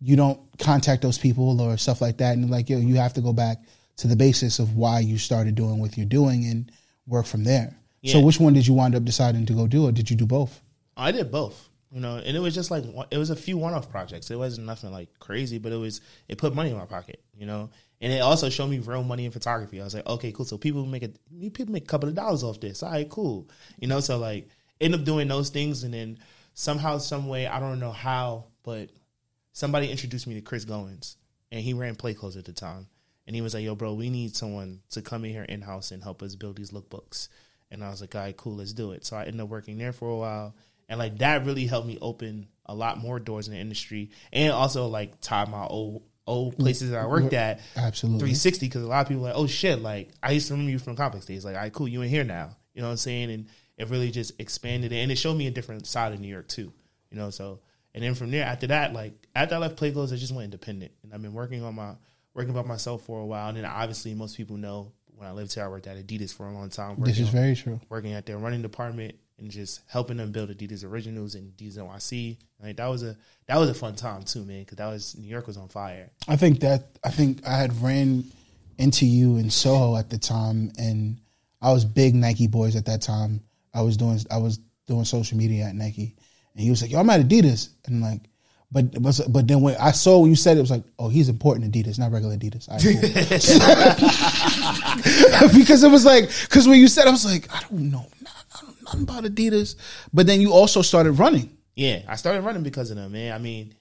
[0.00, 2.36] you don't contact those people or stuff like that.
[2.36, 3.58] And like, yo, you have to go back
[3.98, 6.70] to the basis of why you started doing what you're doing and
[7.06, 7.76] work from there.
[8.04, 10.24] So, which one did you wind up deciding to go do, or did you do
[10.24, 10.62] both?
[10.96, 11.68] I did both.
[11.90, 14.30] You know, and it was just like it was a few one-off projects.
[14.30, 17.46] It wasn't nothing like crazy, but it was it put money in my pocket, you
[17.46, 17.70] know,
[18.00, 19.80] and it also showed me real money in photography.
[19.80, 20.44] I was like, okay, cool.
[20.44, 21.10] So people make a
[21.50, 22.82] people make a couple of dollars off this.
[22.82, 24.00] All right, cool, you know.
[24.00, 24.48] So like
[24.80, 26.18] end up doing those things, and then
[26.54, 28.90] somehow, some way, I don't know how, but
[29.52, 31.16] somebody introduced me to Chris Goins,
[31.50, 32.86] and he ran Play Clothes at the time,
[33.26, 35.90] and he was like, "Yo, bro, we need someone to come in here in house
[35.90, 37.28] and help us build these lookbooks."
[37.70, 39.78] And I was like, "All right, cool, let's do it." So I ended up working
[39.78, 40.54] there for a while,
[40.88, 44.52] and like that really helped me open a lot more doors in the industry, and
[44.52, 46.62] also like tie my old old mm-hmm.
[46.62, 48.18] places that I worked at Absolutely.
[48.18, 50.70] 360 because a lot of people are like, oh shit, like I used to remember
[50.70, 51.44] you from complex days.
[51.44, 52.56] Like, all right, cool, you in here now.
[52.74, 53.30] You know what I'm saying?
[53.30, 56.28] And it really just expanded it, and it showed me a different side of New
[56.28, 56.72] York too.
[57.10, 57.60] You know, so
[57.94, 60.44] and then from there, after that, like after I left Play Clothes, I just went
[60.44, 61.94] independent, and I've been working on my
[62.34, 63.48] working by myself for a while.
[63.48, 66.46] And then obviously, most people know when I lived here, I worked at Adidas for
[66.46, 66.96] a long time.
[67.00, 67.80] This is on- very true.
[67.88, 72.36] working at their running department and just helping them build Adidas Originals and Adidas NYC.
[72.62, 73.16] Like that was a
[73.46, 76.10] that was a fun time too, man, because that was New York was on fire.
[76.26, 78.24] I think that I think I had ran
[78.78, 81.20] into you in Soho at the time, and
[81.60, 83.42] I was big Nike boys at that time.
[83.74, 86.16] I was doing I was doing social media at Nike,
[86.54, 88.22] and he was like, "Yo, I'm at Adidas," and like,
[88.72, 91.08] but but but then when I saw when you said it, it was like, "Oh,
[91.08, 92.92] he's important Adidas, not regular Adidas." Right, cool.
[95.58, 98.06] because it was like because when you said, it, I was like, I don't know,
[98.58, 99.76] I don't know nothing about Adidas,
[100.12, 101.56] but then you also started running.
[101.76, 103.32] Yeah, I started running because of them, man.
[103.32, 103.74] I mean,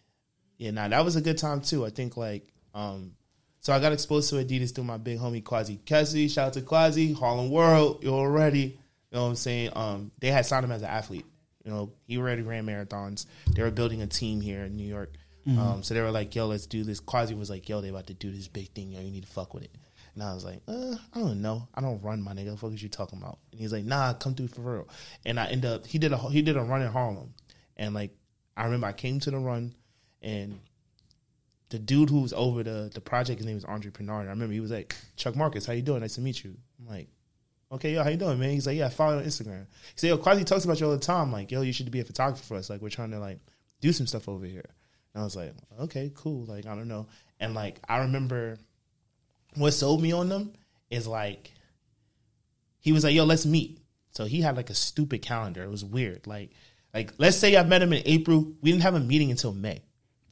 [0.58, 1.86] yeah, nah, that was a good time too.
[1.86, 3.14] I think like, um,
[3.60, 6.30] so I got exposed to Adidas through my big homie Quasi Kessie.
[6.30, 8.04] Shout out to Quasi, Harlem World.
[8.04, 8.78] You already, you
[9.12, 9.72] know what I'm saying?
[9.76, 11.26] Um, they had signed him as an athlete.
[11.64, 13.26] You know, he already ran marathons.
[13.54, 15.14] They were building a team here in New York.
[15.48, 18.08] Um, so they were like, "Yo, let's do this." Quasi was like, "Yo, they about
[18.08, 18.92] to do this big thing.
[18.92, 19.72] Yo, you need to fuck with it."
[20.18, 21.68] And I was like, uh, "I don't know.
[21.76, 22.46] I don't run, my nigga.
[22.46, 24.88] What the fuck is you talking about?" And he's like, "Nah, come through for real."
[25.28, 27.36] And I end up he did a he did a run in Harlem,
[27.76, 28.18] and like
[28.56, 29.76] I remember I came to the run,
[30.24, 30.60] and
[31.70, 34.26] the dude who was over the the project, his name was Andre Pinard.
[34.26, 36.02] I remember he was like, "Chuck Marcus, how you doing?
[36.02, 37.10] Nice to meet you." I'm like,
[37.72, 40.08] "Okay, yo, how you doing, man?" He's like, "Yeah, I follow on Instagram." He said,
[40.08, 41.32] "Yo, Quasi talks about you all the time.
[41.32, 42.72] Like, yo, you should be a photographer for us.
[42.72, 43.40] Like, we're trying to like
[43.82, 44.66] do some stuff over here."
[45.14, 46.46] And I was like, "Okay, cool.
[46.46, 47.06] Like, I don't know."
[47.40, 48.58] And like, I remember
[49.58, 50.54] what sold me on them
[50.90, 51.52] is like
[52.80, 53.80] he was like, "Yo, let's meet."
[54.12, 55.64] So he had like a stupid calendar.
[55.64, 56.26] It was weird.
[56.26, 56.52] Like,
[56.94, 58.54] like let's say I met him in April.
[58.62, 59.82] We didn't have a meeting until May.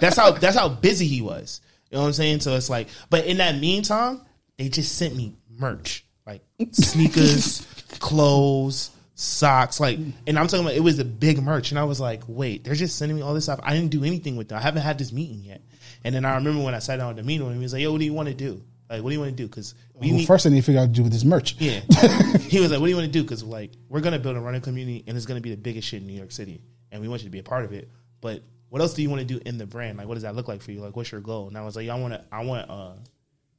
[0.00, 1.60] that's how that's how busy he was.
[1.90, 2.40] You know what I'm saying?
[2.40, 4.22] So it's like, but in that meantime,
[4.56, 7.66] they just sent me merch, like sneakers,
[7.98, 12.00] clothes, socks, like, and I'm talking about it was a big merch, and I was
[12.00, 13.60] like, wait, they're just sending me all this stuff.
[13.62, 14.58] I didn't do anything with them.
[14.58, 15.62] I haven't had this meeting yet.
[16.04, 17.92] And then I remember when I sat down with with him, he was like, yo,
[17.92, 18.62] what do you want to do?
[18.90, 19.46] Like, what do you want to do?
[19.48, 21.24] Because we Well, need first, I need to figure out what to do with this
[21.24, 21.56] merch.
[21.58, 21.80] yeah.
[22.40, 24.40] he was like, "What do you want to do?" Because like we're gonna build a
[24.40, 27.08] running community, and it's gonna be the biggest shit in New York City, and we
[27.08, 27.88] want you to be a part of it.
[28.20, 29.96] But what else do you want to do in the brand?
[29.98, 30.80] Like, what does that look like for you?
[30.80, 31.48] Like, what's your goal?
[31.48, 32.92] And I was like, "I want to, I want uh,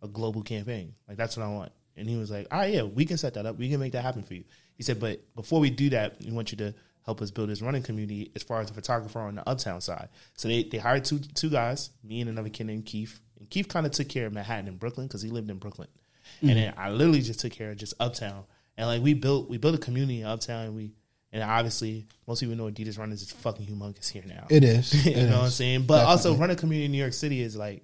[0.03, 0.93] a global campaign.
[1.07, 3.33] Like, that's what I want." And he was like, "All right, yeah, we can set
[3.35, 3.57] that up.
[3.57, 4.43] We can make that happen for you."
[4.75, 6.75] He said, "But before we do that, we want you to."
[7.05, 10.09] Help us build this running community as far as the photographer on the uptown side.
[10.35, 13.19] So they, they hired two two guys, me and another kid named Keith.
[13.39, 15.89] And Keith kind of took care of Manhattan and Brooklyn because he lived in Brooklyn
[16.41, 18.43] and then I literally just took care of just Uptown,
[18.77, 20.91] and like we built we built a community in Uptown, and we
[21.31, 24.45] and obviously most people know Adidas Runners is fucking humongous here now.
[24.49, 24.93] It is.
[25.05, 25.85] you It know what I'm saying?
[25.85, 26.41] But also Definitely.
[26.41, 27.83] running community in New York City is like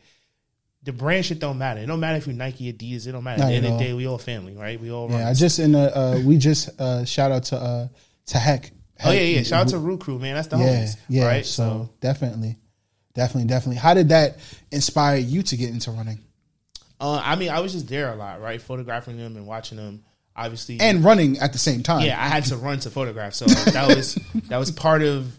[0.83, 1.81] the brand shit don't matter.
[1.81, 3.07] It don't matter if you Nike, Adidas.
[3.07, 3.39] It don't matter.
[3.39, 4.79] Not At the end of the day, we all family, right?
[4.79, 7.87] We all Yeah, I just in a uh, we just uh, shout out to uh,
[8.27, 8.71] to Heck.
[9.03, 9.43] Oh yeah, yeah.
[9.43, 10.35] Shout out to Root Crew, man.
[10.35, 11.25] That's the yeah, homies, yeah.
[11.25, 11.45] right?
[11.45, 12.57] So, definitely,
[13.13, 13.77] definitely, definitely.
[13.77, 14.39] How did that
[14.71, 16.19] inspire you to get into running
[16.99, 18.61] uh, I mean, I was just there a lot, right?
[18.61, 20.03] Photographing them and watching them.
[20.35, 22.05] Obviously, and running at the same time?
[22.05, 23.33] yeah, I had to run to photograph.
[23.33, 24.15] So that was
[24.47, 25.37] that was part of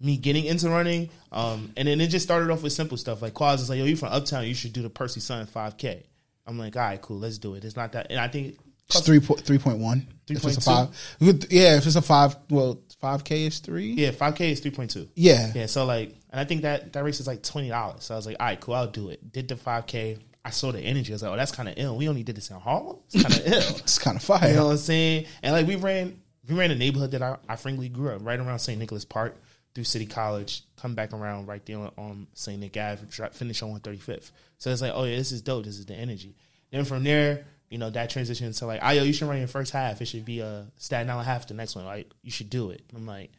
[0.00, 1.10] me getting into running.
[1.30, 3.84] Um, and then it just started off with simple stuff like Quaz is like, "Yo,
[3.84, 4.46] you from Uptown?
[4.46, 6.02] You should do the Percy Sutton 5K."
[6.46, 8.58] I'm like, "All right, cool, let's do it." It's not that, and I think
[8.88, 10.06] it's three point three point one.
[10.28, 10.64] It's a 3.2?
[10.64, 11.76] five, yeah.
[11.76, 13.92] If it's a five, well, five k is three.
[13.92, 15.08] yeah, 5K is 3.2.
[15.14, 18.04] Yeah, Yeah, so like, and I think that that race is like twenty dollars.
[18.04, 20.18] So I was like, "All right, cool, I'll do it." Did the 5K.
[20.44, 21.12] I saw the energy.
[21.12, 21.96] I was like, "Oh, that's kind of ill.
[21.96, 22.96] We only did this in Harlem.
[23.12, 24.48] It's kind of ill." it's kind of fire.
[24.48, 25.26] You know what I'm saying?
[25.42, 28.38] And like we ran, we ran a neighborhood that I, I frankly grew up right
[28.40, 28.78] around St.
[28.78, 29.36] Nicholas Park
[29.74, 32.60] through City College, come back around right there on, St.
[32.60, 34.30] Nick Ave, finish on 135th.
[34.58, 35.64] So it's like, oh yeah, this is dope.
[35.64, 36.36] This is the energy.
[36.70, 39.48] Then from there, you know, that transition to like, oh yo, you should run your
[39.48, 40.02] first half.
[40.02, 41.46] It should be a Staten Island half.
[41.46, 42.82] The next one, like you should do it.
[42.94, 43.30] I'm like,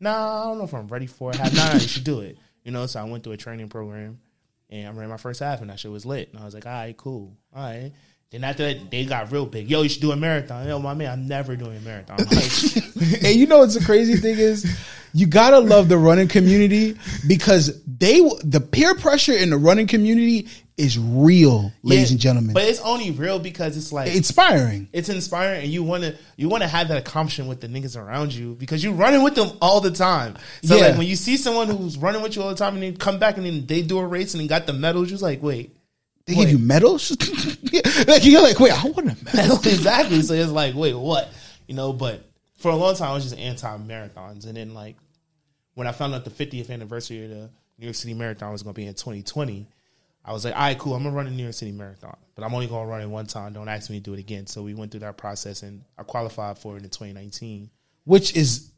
[0.00, 1.36] nah, I don't know if I'm ready for it.
[1.36, 2.38] Half nine, you should do it.
[2.64, 4.18] You know, so I went through a training program
[4.70, 6.30] and I ran my first half, and that shit was lit.
[6.32, 7.92] And I was like, all right, cool, all right.
[8.32, 9.70] Then after that, they got real big.
[9.70, 10.66] Yo, you should do a marathon.
[10.66, 12.16] Yo, my man, I'm never doing a marathon.
[12.18, 14.64] Like, and you know what's the crazy thing is,
[15.12, 16.96] you gotta love the running community
[17.28, 22.54] because they the peer pressure in the running community is real, ladies Yeah, and gentlemen.
[22.54, 24.88] But it's only real because it's like inspiring.
[24.94, 27.94] it's inspiring and you want to you want to have that accomplishment with the niggas
[28.00, 30.86] around you because you're running with them all the time so Yeah.
[30.88, 33.18] like when you see someone who's running with you all the time and they come
[33.18, 35.76] back and then they do a race and they got the medals you're like wait
[36.26, 37.16] They give you medals.
[38.06, 39.56] Like you're like, wait, I want a medal.
[39.64, 41.28] exactly so it's like wait what
[41.66, 42.24] you know but
[42.56, 44.96] for a long time i was just anti-marathons and then like
[45.74, 48.74] when i found out the 50th anniversary of the new york city marathon was going
[48.74, 49.66] to be in 2020
[50.24, 52.16] i was like all right cool i'm going to run the new york city marathon
[52.34, 54.20] but i'm only going to run it one time don't ask me to do it
[54.20, 57.70] again so we went through that process and i qualified for it in 2019
[58.04, 58.70] Which is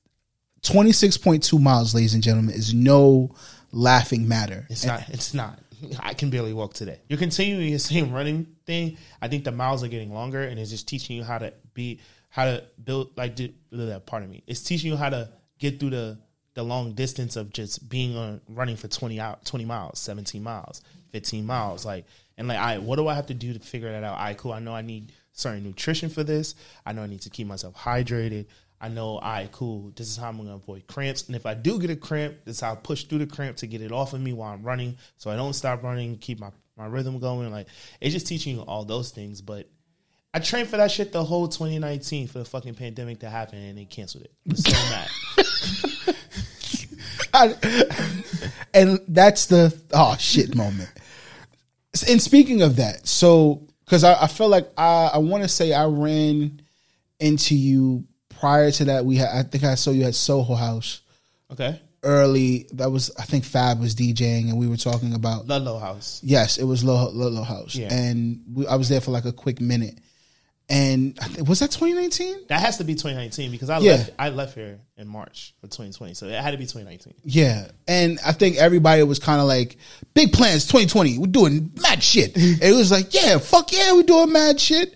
[0.62, 3.34] twenty six point two miles, ladies and gentlemen, is no
[3.72, 4.66] laughing matter.
[4.70, 5.08] It's not.
[5.08, 5.58] It's not.
[6.00, 7.00] I can barely walk today.
[7.08, 8.96] You're continuing the same running thing.
[9.20, 12.00] I think the miles are getting longer, and it's just teaching you how to be,
[12.28, 13.16] how to build.
[13.16, 14.42] Like, that part of me.
[14.46, 16.18] It's teaching you how to get through the
[16.54, 20.82] the long distance of just being on running for 20 out 20 miles 17 miles
[21.10, 22.06] 15 miles like
[22.38, 24.52] and like I what do I have to do to figure that out I cool
[24.52, 26.54] I know I need certain nutrition for this
[26.86, 28.46] I know I need to keep myself hydrated
[28.80, 31.78] I know I cool this is how I'm gonna avoid cramps and if I do
[31.78, 34.12] get a cramp this is how I push through the cramp to get it off
[34.12, 37.50] of me while I'm running so I don't stop running keep my my rhythm going
[37.50, 37.68] like
[38.00, 39.68] it's just teaching you all those things but
[40.34, 43.78] I trained for that shit the whole 2019 for the fucking pandemic to happen and
[43.78, 44.32] they canceled it.
[44.50, 46.16] I'm so mad.
[47.32, 48.10] I-
[48.74, 50.90] and that's the oh shit moment.
[52.08, 55.72] And speaking of that, so because I, I feel like I, I want to say
[55.72, 56.60] I ran
[57.20, 58.04] into you
[58.40, 59.04] prior to that.
[59.04, 61.00] We had I think I saw you at Soho House
[61.52, 61.80] Okay.
[62.02, 62.66] early.
[62.72, 66.20] That was I think Fab was DJing and we were talking about Ludlow House.
[66.22, 67.92] yes, it was Ludlow House, Yeah.
[67.92, 69.98] and we, I was there for like a quick minute.
[70.66, 72.46] And think, was that 2019?
[72.48, 73.92] That has to be 2019 because I Yeah.
[73.92, 76.14] left I left here in March of 2020.
[76.14, 77.12] So it had to be 2019.
[77.22, 79.76] Yeah, and I think everybody was kind of like,
[80.14, 81.18] "Big plans, 2020.
[81.18, 84.94] We're doing mad shit." It was like, "Yeah, fuck yeah, we're doing mad shit."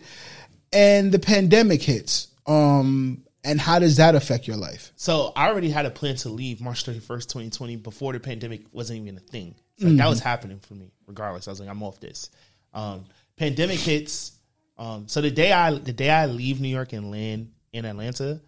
[0.72, 2.28] And the pandemic hits.
[2.47, 4.92] Um, and how does that affect your life?
[4.96, 9.01] So I already had a plan to leave March 31st, 2020 before the pandemic wasn't
[9.01, 9.55] even a thing.
[9.78, 11.46] So that was happening for me regardless.
[11.46, 12.30] I was like, I'm off this.
[12.74, 13.05] Um,
[13.36, 14.32] pandemic hits.
[14.76, 18.40] Um, so the day I the day I leave New York and land in Atlanta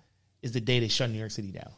[0.43, 1.71] is the day they shut New York City down.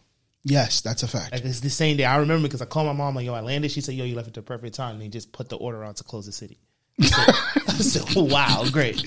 [0.44, 1.32] Yes, that's a fact.
[1.32, 2.04] Like it's the same day.
[2.04, 4.16] I remember because I called my mom like, "Yo, I landed." She said, "Yo, you
[4.16, 6.32] left at the perfect time." And they just put the order on to close the
[6.32, 6.58] city.
[7.00, 9.04] So, I said, "Wow, great."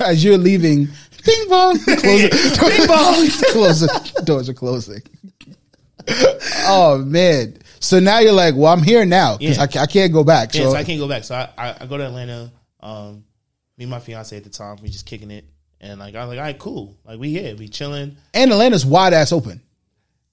[0.00, 0.88] As you're leaving,
[1.28, 2.60] ding bong, close it.
[2.60, 4.24] Ding bong, close it.
[4.24, 5.02] Doors are closing.
[6.66, 7.58] oh man!
[7.80, 9.62] So now you're like, well, I'm here now because Yeah.
[9.62, 10.54] I, ca- I can't go back.
[10.54, 11.24] Yeah, So, so I can't go back.
[11.24, 12.50] So I, I, I go to Atlanta.
[12.80, 13.24] Um,
[13.76, 15.44] me and my fiance at the time, we just kicking it,
[15.80, 16.96] and like I was like, "All right, cool.
[17.04, 19.60] Like we here, we chilling." and Atlanta's wide ass open,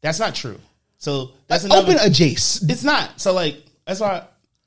[0.01, 0.59] That's not true.
[0.97, 1.81] So that's another.
[1.91, 2.71] open adjacent.
[2.71, 3.19] it's not.
[3.19, 4.25] So like that's why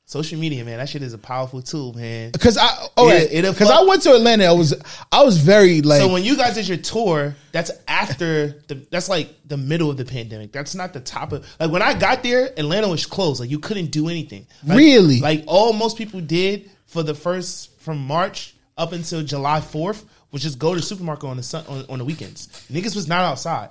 [0.09, 0.79] social media, man.
[0.79, 2.33] That shit is a powerful tool, man.
[2.33, 4.45] Because I, oh, because I went to Atlanta.
[4.47, 4.75] I was,
[5.13, 9.09] I was very like, So when you guys did your tour, that's after the that's
[9.09, 10.51] like the middle of the pandemic.
[10.51, 13.39] That's not the top of like when I got there, Atlanta was closed.
[13.39, 14.47] Like you couldn't do anything.
[14.67, 15.21] Like- Really?
[15.21, 20.43] Like all most people did for the first from March up until July fourth was
[20.43, 22.49] just go to the supermarket on the sun, on, on the weekends.
[22.73, 23.69] Niggas was not outside.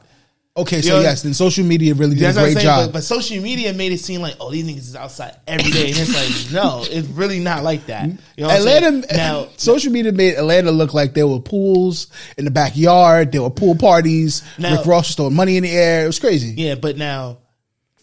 [0.58, 2.64] Okay, so You know- yes, then social media really did a great saying.
[2.66, 2.88] job.
[2.88, 5.90] But, but social media made it seem like, oh, these niggas is outside every day,
[5.92, 8.08] and it's like, no, it's really not like that.
[8.10, 12.52] You know Atlanta, now social media made Atlanta look like there were pools in the
[12.52, 13.32] backyard.
[13.32, 14.44] There were pool parties.
[14.58, 16.04] Now- Rick Ross was throwing money in the air.
[16.04, 16.54] It was crazy.
[16.58, 17.38] Yeah, but now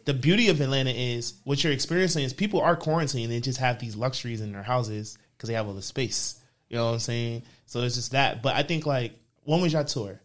[0.04, 3.78] the beauty of Atlanta is what you're experiencing is people are quarantined and just have
[3.78, 6.38] these luxuries in their houses because they have all the space.
[6.68, 7.42] You know what I'm saying?
[7.66, 8.42] So it's just that.
[8.42, 9.12] But I think like
[9.44, 10.20] when was your tour?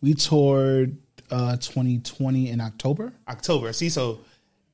[0.00, 0.96] We toured
[1.32, 3.12] uh, 2020 in October.
[3.28, 3.72] October.
[3.72, 4.20] See, so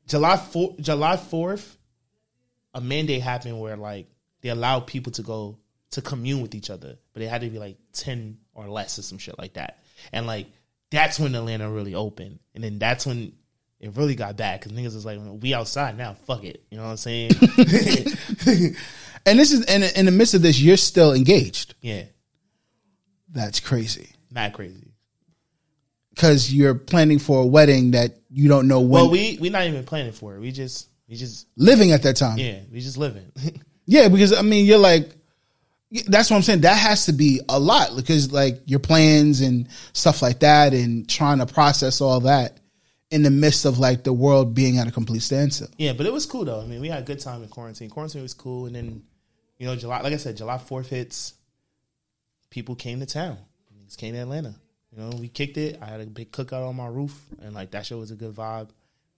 [0.06, 1.78] July four, July fourth,
[2.74, 4.08] a mandate happened where like
[4.42, 5.58] they allowed people to go
[5.92, 9.02] to commune with each other, but it had to be like ten or less or
[9.02, 9.82] some shit like that.
[10.12, 10.48] And like
[10.90, 13.32] that's when Atlanta really opened, and then that's when
[13.80, 16.84] it really got bad because niggas was like, "We outside now, fuck it." You know
[16.84, 17.30] what I'm saying?
[19.26, 21.74] And this is in, in the midst of this, you're still engaged.
[21.82, 22.04] yeah,
[23.28, 24.92] That's crazy Not crazy.
[26.18, 28.90] Because you're planning for a wedding that you don't know when.
[28.90, 30.40] Well, we we not even planning for it.
[30.40, 32.38] We just we just living at that time.
[32.38, 33.30] yeah, we just living.
[33.90, 35.16] Yeah, because I mean, you're like,
[36.08, 36.60] that's what I'm saying.
[36.60, 41.08] That has to be a lot because like your plans and stuff like that, and
[41.08, 42.60] trying to process all that
[43.10, 45.68] in the midst of like the world being at a complete standstill.
[45.78, 46.60] Yeah, but it was cool though.
[46.60, 47.88] I mean, we had a good time in quarantine.
[47.88, 49.04] Quarantine was cool, and then
[49.56, 51.32] you know, July, like I said, July Fourth hits.
[52.50, 53.38] People came to town.
[53.96, 54.54] Came to Atlanta.
[54.92, 55.78] You know, we kicked it.
[55.82, 58.34] I had a big cookout on my roof, and like that show was a good
[58.34, 58.68] vibe.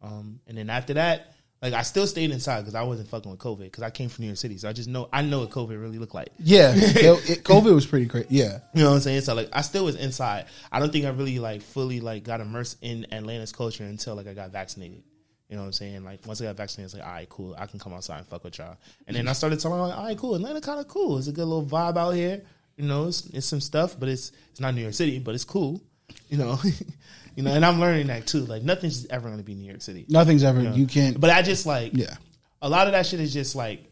[0.02, 3.40] Um, and then after that, like I still stayed inside because I wasn't fucking with
[3.40, 5.50] COVID because I came from New York City, so I just know I know what
[5.50, 6.30] COVID really looked like.
[6.38, 8.26] Yeah, it, it, COVID was pretty great.
[8.30, 9.20] Yeah, You know what I'm saying?
[9.22, 10.46] So like I still was inside.
[10.72, 14.26] I don't think I really like fully like got immersed in Atlanta's culture until like
[14.26, 15.02] I got vaccinated.
[15.50, 16.04] You know what I'm saying?
[16.04, 17.54] Like once I got vaccinated, it's like, all right, cool.
[17.58, 18.76] I can come outside and fuck with y'all.
[19.06, 20.36] And then I started telling them, like, all right, cool.
[20.36, 21.18] Atlanta kind of cool.
[21.18, 22.42] It's a good little vibe out here.
[22.80, 25.44] You know, it's, it's some stuff, but it's it's not New York City, but it's
[25.44, 25.82] cool.
[26.30, 26.58] You know,
[27.36, 28.40] you know, and I'm learning that too.
[28.40, 30.06] Like nothing's ever going to be New York City.
[30.08, 30.62] nothing's ever.
[30.62, 31.20] You can't.
[31.20, 32.14] But I just like yeah,
[32.62, 33.90] a lot of that shit is just like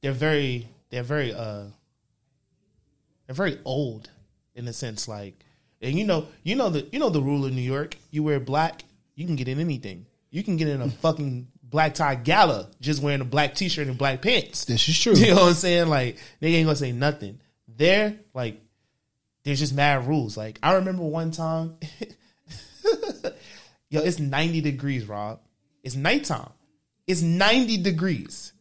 [0.00, 1.64] they're very they're very uh
[3.26, 4.10] they're very old
[4.54, 5.34] in a sense like
[5.80, 8.40] and you know you know the you know the rule in New York you wear
[8.40, 8.82] black
[9.14, 13.02] you can get in anything you can get in a fucking black tie gala just
[13.02, 15.12] wearing a black t-shirt and black pants this is true.
[15.16, 17.40] you know what I'm saying like they ain't gonna say nothing
[17.76, 18.60] there like
[19.44, 21.76] there's just mad rules like I remember one time
[23.90, 25.40] yo it's 90 degrees Rob
[25.82, 26.50] it's nighttime
[27.06, 28.54] it's 90 degrees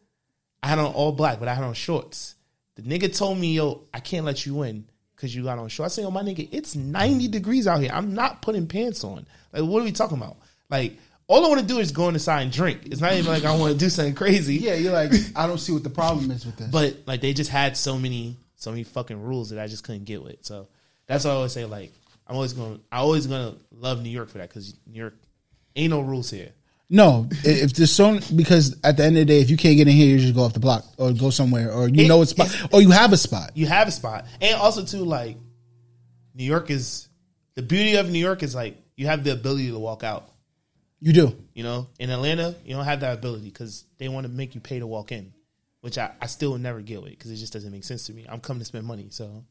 [0.63, 2.35] I had on all black, but I had on shorts.
[2.75, 4.85] The nigga told me, yo, I can't let you in
[5.15, 5.93] because you got on shorts.
[5.93, 7.91] I say, yo, my nigga, it's 90 degrees out here.
[7.93, 9.27] I'm not putting pants on.
[9.51, 10.37] Like, what are we talking about?
[10.69, 10.97] Like,
[11.27, 12.85] all I want to do is go inside and drink.
[12.85, 14.55] It's not even like I want to do something crazy.
[14.55, 16.69] Yeah, you're like, I don't see what the problem is with this.
[16.69, 20.05] But like they just had so many, so many fucking rules that I just couldn't
[20.05, 20.37] get with.
[20.41, 20.67] So
[21.05, 21.91] that's why I always say like
[22.25, 25.15] I'm always going, to I always gonna love New York for that because New York
[25.75, 26.51] ain't no rules here.
[26.89, 29.87] no, if there's so because at the end of the day, if you can't get
[29.87, 32.21] in here, you just go off the block or go somewhere, or you It- know
[32.21, 33.51] a spot, or you have a spot.
[33.55, 34.25] you have a spot.
[34.41, 35.37] And also too, like
[36.33, 37.07] New York is
[37.55, 40.29] the beauty of New York is like you have the ability to walk out.
[41.01, 41.35] You do.
[41.53, 44.61] You know, in Atlanta, you don't have that ability because they want to make you
[44.61, 45.32] pay to walk in,
[45.83, 48.25] which I, I still never get with because it just doesn't make sense to me.
[48.29, 49.43] I'm coming to spend money, so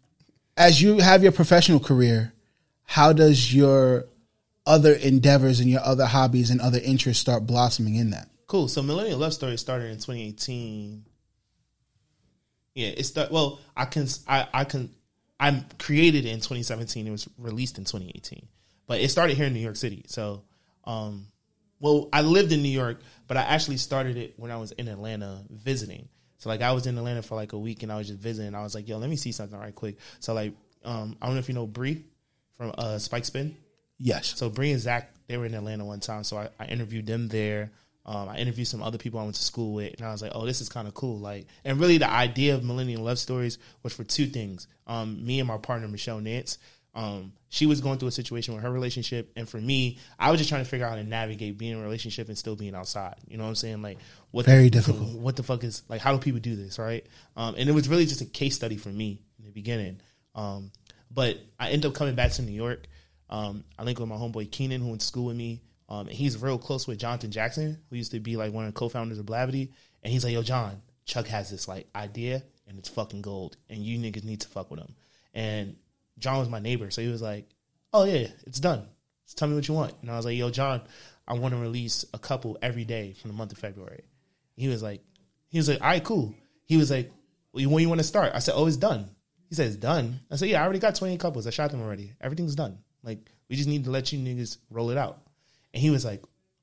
[0.57, 2.33] As you have your professional career,
[2.85, 4.07] how does your
[4.67, 8.29] other endeavors and your other hobbies and other interests start blossoming in that?
[8.47, 8.69] cool.
[8.69, 11.05] So Millennial Love Story started in 2018.
[12.75, 13.31] Yeah, it's start.
[13.31, 14.91] Well, I can I I can
[15.39, 17.07] I'm created it in 2017.
[17.07, 18.47] It was released in 2018,
[18.87, 20.05] but it started here in New York City.
[20.07, 20.45] So,
[20.85, 21.27] um,
[21.79, 24.89] well, I lived in New York, but I actually started it when I was in
[24.89, 26.09] Atlanta visiting.
[26.43, 28.57] So like I was in Atlanta for like a week and I was just visiting.
[28.57, 29.99] I was like, yo, let me see something right quick.
[30.19, 30.53] So like,
[30.85, 32.03] um, I don't know if you know Bree
[32.57, 33.57] from uh, Spike Spin.
[33.97, 34.37] Yes.
[34.37, 37.29] So Bree and Zach, they were in Atlanta one time, so I, I interviewed them
[37.29, 37.71] there.
[38.05, 40.33] Um, I interviewed some other people I went to school with, and I was like,
[40.35, 43.59] "Oh, this is kind of cool." Like, and really, the idea of Millennium Love Stories
[43.85, 44.67] was for two things.
[44.89, 46.59] Um, me and my partner Michelle Nance,
[46.95, 50.39] um, she was going through a situation with her relationship, and for me, I was
[50.41, 52.75] just trying to figure out how to navigate being in a relationship and still being
[52.75, 53.17] outside.
[53.27, 53.83] You know what I'm saying?
[53.83, 53.99] Like,
[54.31, 55.15] what Very the, difficult.
[55.15, 56.01] What the fuck is like?
[56.01, 56.79] How do people do this?
[56.79, 57.07] Right?
[57.37, 60.01] Um, and it was really just a case study for me in the beginning.
[60.35, 60.71] Um,
[61.11, 62.87] but I ended up coming back to New York.
[63.31, 65.63] Um, I linked with my homeboy Keenan, who went to school with me.
[65.89, 68.73] Um, and he's real close with Jonathan Jackson, who used to be like one of
[68.73, 69.73] the co-founders of Blavity.
[70.03, 73.79] And he's like, "Yo, John, Chuck has this like idea, and it's fucking gold, and
[73.79, 74.95] you niggas need to fuck with him."
[75.35, 75.77] And
[76.23, 77.49] John was my neighbor, so he was like,
[77.93, 78.87] "Oh yeah, it's done.
[79.27, 80.83] Just tell me what you want." And I was like, "Yo, John,
[81.27, 84.05] I want to release a couple every day from the month of February."
[84.57, 85.03] He was like,
[85.49, 87.13] "He was like, all right, cool." He was like,
[87.51, 89.11] "When you want to start?" I said, "Oh, it's done."
[89.49, 91.47] He said, "It's done." I said, "Yeah, I already got twenty couples.
[91.47, 92.13] I shot them already.
[92.21, 92.79] Everything's done.
[93.03, 95.21] Like, we just need to let you niggas roll it out."
[95.75, 96.23] And he was like,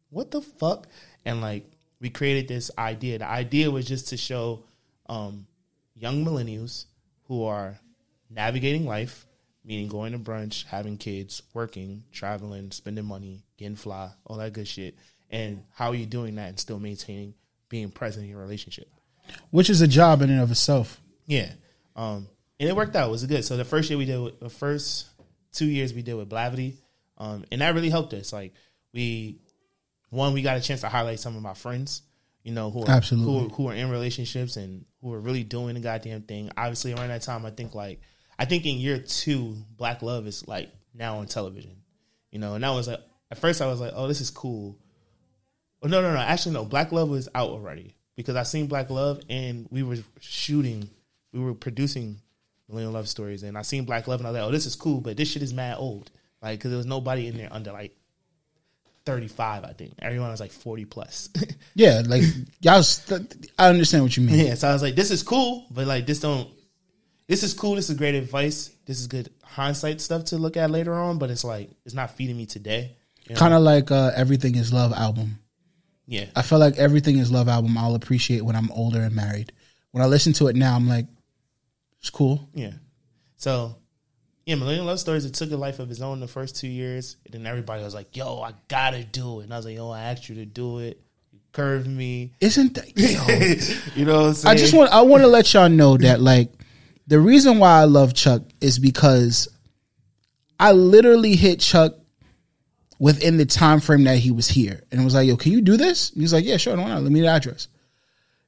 [0.09, 0.87] "What the fuck?"
[1.25, 3.19] And like, we created this idea.
[3.19, 4.63] The idea was just to show
[5.07, 5.47] um,
[5.95, 6.85] young millennials
[7.27, 7.77] who are
[8.29, 9.25] navigating life,
[9.63, 14.67] meaning going to brunch, having kids, working, traveling, spending money, getting fly, all that good
[14.67, 14.95] shit.
[15.29, 17.33] And how are you doing that and still maintaining
[17.69, 18.89] being present in your relationship?
[19.51, 20.99] Which is a job in and of itself.
[21.27, 21.51] Yeah.
[21.95, 22.27] Um,
[22.59, 23.09] and it worked out.
[23.09, 23.45] It was good.
[23.45, 25.07] So the first year we did, with, the first
[25.51, 26.75] two years we did with Blavity,
[27.17, 28.33] um, and that really helped us.
[28.33, 28.53] Like
[28.93, 29.39] we,
[30.09, 32.01] one, we got a chance to highlight some of my friends,
[32.43, 33.33] you know, who are Absolutely.
[33.33, 36.49] who are, who are in relationships and who are really doing the goddamn thing.
[36.57, 38.01] Obviously, around that time, I think like
[38.39, 41.75] I think in year two, Black Love is like now on television,
[42.31, 44.77] you know, and I was like at first I was like, oh, this is cool.
[45.81, 46.19] Well, no, no, no.
[46.19, 46.65] Actually, no.
[46.65, 50.89] Black Love was out already because I seen Black Love and we were shooting,
[51.33, 52.19] we were producing
[52.69, 54.75] Millennial Love Stories, and I seen Black Love and I was like, oh, this is
[54.75, 56.09] cool, but this shit is mad old,
[56.41, 57.93] like because there was nobody in there under like
[59.05, 59.63] thirty five.
[59.65, 61.29] I think everyone was like forty plus.
[61.75, 62.23] Yeah, like
[62.61, 62.83] y'all.
[62.83, 64.47] st- I understand what you mean.
[64.47, 66.49] yeah, so I was like, this is cool, but like this don't.
[67.29, 67.75] This is cool.
[67.75, 68.71] This is great advice.
[68.87, 72.09] This is good hindsight stuff to look at later on, but it's like it's not
[72.09, 72.97] feeding me today.
[73.27, 73.39] You know?
[73.39, 75.37] Kind of like uh, Everything Is Love album.
[76.07, 76.25] yeah.
[76.35, 77.77] I feel like Everything Is Love album.
[77.77, 79.51] I'll appreciate when I'm older and married.
[79.91, 81.05] When I listen to it now, I'm like,
[81.99, 82.49] it's cool.
[82.55, 82.73] Yeah.
[83.37, 83.75] So,
[84.45, 85.23] Yeah, Millennial Love Stories.
[85.23, 87.93] It took a life of its own the first two years, and then everybody was
[87.93, 90.45] like, "Yo, I gotta do it." And I was like, "Yo, I asked you to
[90.47, 90.99] do it.
[91.31, 92.97] You curved me." Isn't that?
[92.97, 93.95] Yo.
[93.95, 94.51] you know, what I'm saying?
[94.51, 96.51] I just want I want to let y'all know that like
[97.09, 99.47] the reason why I love Chuck is because
[100.59, 101.95] I literally hit Chuck
[102.99, 105.75] within the time frame that he was here and was like, "Yo, can you do
[105.75, 106.77] this?" And he's like, "Yeah, sure.
[106.77, 107.01] Why not?
[107.01, 107.67] Let me the address."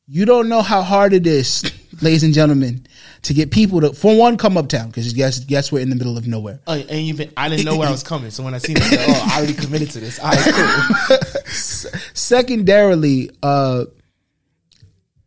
[0.05, 1.63] You don't know how hard it is,
[2.01, 2.85] ladies and gentlemen,
[3.23, 6.15] to get people to for one come uptown because guess guess we're in the middle
[6.15, 6.59] of nowhere.
[6.67, 8.83] Oh, and been, I didn't know where I was coming, so when I seen it,
[8.83, 11.17] I said, "Oh, I already committed to this." All right, cool.
[12.13, 13.85] Secondarily, uh,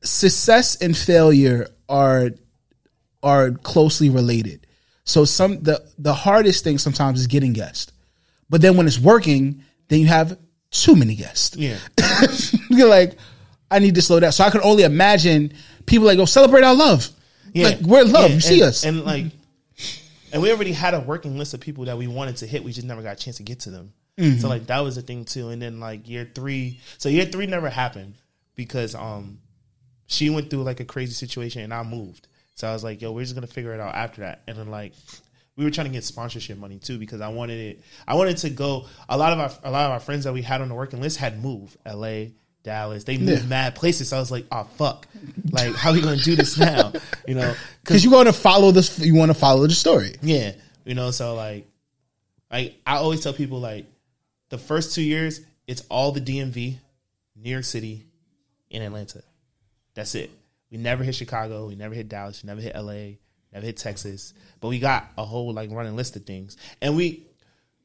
[0.03, 2.31] success and failure are
[3.25, 4.67] are closely related.
[5.05, 7.93] So some the the hardest thing sometimes is getting guests,
[8.49, 10.39] but then when it's working, then you have
[10.71, 11.57] too many guests.
[11.57, 11.79] Yeah.
[12.71, 13.17] You're like,
[13.71, 14.33] I need to slow down.
[14.33, 15.53] So I can only imagine
[15.87, 17.09] people like, go celebrate our love.
[17.53, 18.31] Yeah, Like we're love.
[18.31, 18.85] Yeah, you see us.
[18.85, 19.27] and like,
[20.33, 22.65] and we already had a working list of people that we wanted to hit.
[22.65, 23.93] We just never got a chance to get to them.
[24.19, 24.39] Mm-hmm.
[24.41, 25.51] So like that was the thing too.
[25.51, 28.15] And then like year three, so year three never happened
[28.57, 29.39] because um
[30.07, 32.27] she went through like a crazy situation and I moved.
[32.55, 34.43] So I was like, yo, we're just gonna figure it out after that.
[34.47, 34.93] And then like
[35.57, 37.83] we were trying to get sponsorship money too because I wanted it.
[38.09, 38.87] I wanted to go.
[39.09, 41.01] A lot of our a lot of our friends that we had on the working
[41.01, 41.77] list had moved.
[41.87, 42.33] L.A.,
[42.63, 43.05] Dallas.
[43.05, 43.49] They moved Yeah.
[43.49, 44.09] mad places.
[44.09, 45.07] So I was like, oh fuck,
[45.53, 46.93] like how are we gonna do this now?
[47.27, 50.15] You know, Because you want to follow this, you want to follow the story.
[50.23, 50.53] yeah,
[50.85, 51.67] you know, so like,
[52.51, 53.87] like I always tell people like,
[54.51, 56.77] the first two years it's all the DMV,
[57.37, 58.05] New York City,
[58.71, 59.23] and Atlanta.
[59.95, 60.31] That's it.
[60.75, 61.69] We never hit Chicago.
[61.69, 62.43] We never hit Dallas.
[62.43, 63.15] We never hit LA.
[63.53, 64.35] Never hit Texas.
[64.61, 67.29] But we got a whole like running list of things, and we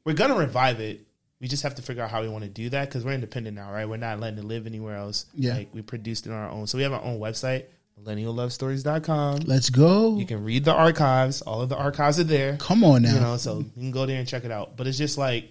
[0.06, 1.06] we're gonna revive it.
[1.40, 3.56] We just have to figure out how we want to do that because we're independent
[3.56, 3.88] now, right?
[3.88, 5.28] We're not letting it live anywhere else.
[5.36, 5.54] Yeah.
[5.54, 6.66] like we produced it on our own.
[6.66, 7.66] So we have our own website,
[8.04, 9.42] millenniallovestories.com.
[9.46, 10.18] Let's go.
[10.18, 11.44] You can read the archives.
[11.44, 12.58] All of the archives are there.
[12.58, 13.14] Come on now.
[13.14, 14.78] You know, so you can go there and check it out.
[14.78, 15.48] But it's just like,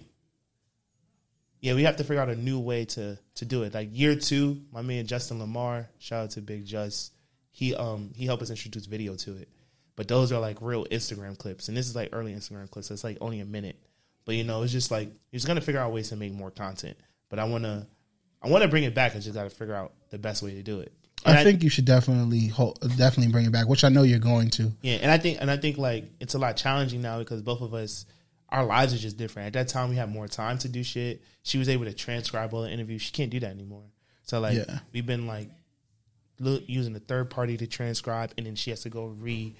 [1.61, 3.73] yeah, we have to figure out a new way to to do it.
[3.73, 7.13] Like year two, my man Justin Lamar, shout out to Big Just,
[7.51, 9.49] he um he helped us introduce video to it.
[9.95, 12.87] But those are like real Instagram clips, and this is like early Instagram clips.
[12.87, 13.77] So it's like only a minute.
[14.25, 16.51] But you know, it's just like you're just gonna figure out ways to make more
[16.51, 16.97] content.
[17.29, 17.87] But I wanna
[18.41, 19.15] I wanna bring it back.
[19.15, 20.93] I just gotta figure out the best way to do it.
[21.25, 24.19] And I think you should definitely hold, definitely bring it back, which I know you're
[24.19, 24.71] going to.
[24.81, 27.59] Yeah, and I think and I think like it's a lot challenging now because both
[27.59, 28.05] of us,
[28.47, 29.47] our lives are just different.
[29.47, 31.21] At that time, we had more time to do shit.
[31.43, 33.01] She was able to transcribe all the interviews.
[33.01, 33.83] She can't do that anymore.
[34.23, 34.79] So like Yeah.
[34.93, 35.49] we've been like
[36.39, 39.55] lo- using a third party to transcribe, and then she has to go re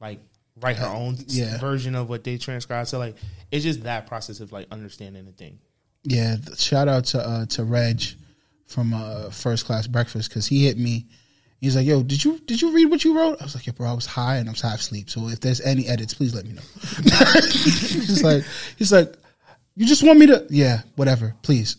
[0.00, 0.20] like
[0.60, 1.58] write her own Yeah.
[1.58, 2.86] version of what they transcribe.
[2.86, 3.16] So like
[3.50, 5.58] it's just that process of like understanding the thing.
[6.04, 8.02] Yeah, shout out to uh, to Reg
[8.66, 11.06] from uh, First Class Breakfast because he hit me.
[11.60, 13.72] He's like, "Yo, did you did you read what you wrote?" I was like, "Yeah,
[13.72, 15.08] bro, I was high and I was half asleep.
[15.08, 16.62] So if there's any edits, please let me know."
[17.42, 18.44] he's like,
[18.76, 19.14] he's like,
[19.74, 21.76] "You just want me to?" Yeah, whatever, please.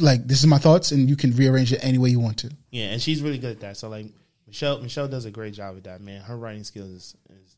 [0.00, 2.50] Like this is my thoughts, and you can rearrange it any way you want to.
[2.70, 3.76] Yeah, and she's really good at that.
[3.76, 4.06] So like
[4.46, 6.00] Michelle, Michelle does a great job at that.
[6.00, 7.56] Man, her writing skills is, is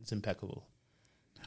[0.00, 0.64] it's impeccable.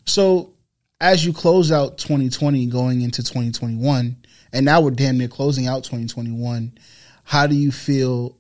[0.06, 0.54] So
[1.00, 4.16] as you close out 2020, going into 2021,
[4.52, 6.78] and now we're damn near closing out 2021,
[7.24, 8.38] how do you feel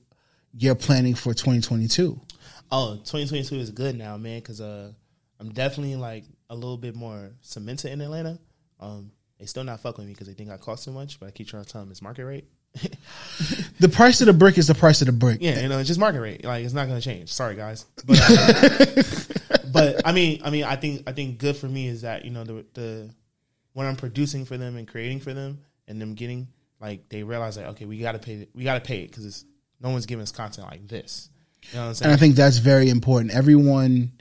[0.53, 2.19] you're planning for 2022?
[2.71, 4.91] Oh, 2022 is good now, man, because uh,
[5.39, 8.39] I'm definitely like a little bit more cemented in Atlanta.
[8.79, 11.27] Um, they still not fucking with me because they think I cost too much, but
[11.27, 12.45] I keep trying to tell them it's market rate.
[13.79, 15.39] The price of the brick is the price of the brick.
[15.41, 16.45] Yeah, you know, it's just market rate.
[16.45, 17.33] Like it's not going to change.
[17.33, 21.67] Sorry, guys, but uh, but I mean, I mean, I think I think good for
[21.67, 23.09] me is that you know the the
[23.73, 26.47] when I'm producing for them and creating for them and them getting
[26.79, 28.47] like they realize like okay, we got to pay.
[28.53, 29.43] We got to pay it because
[29.81, 31.29] no one's giving us content like this.
[31.71, 32.11] You know what I'm saying?
[32.11, 33.33] And I think that's very important.
[33.33, 34.13] Everyone,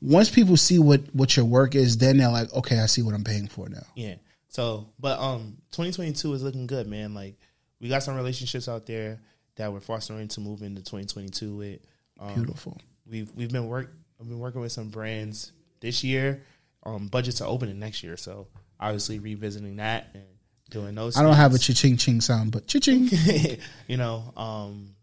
[0.00, 3.14] once people see what what your work is, then they're like, okay, I see what
[3.14, 3.86] I'm paying for now.
[3.94, 4.14] Yeah.
[4.48, 7.12] So, but um, 2022 is looking good, man.
[7.12, 7.36] Like
[7.84, 9.20] we got some relationships out there
[9.56, 11.80] that we're fostering to move into 2022 with.
[12.18, 12.80] Um, Beautiful.
[13.06, 13.92] We've we've been work.
[14.18, 16.44] I've been working with some brands this year.
[16.82, 18.46] Um, budgets are opening next year, so
[18.80, 20.24] obviously revisiting that and
[20.70, 21.18] doing those.
[21.18, 23.10] I don't have a cha-ching ching sound, but cha-ching.
[23.86, 24.94] you know, um,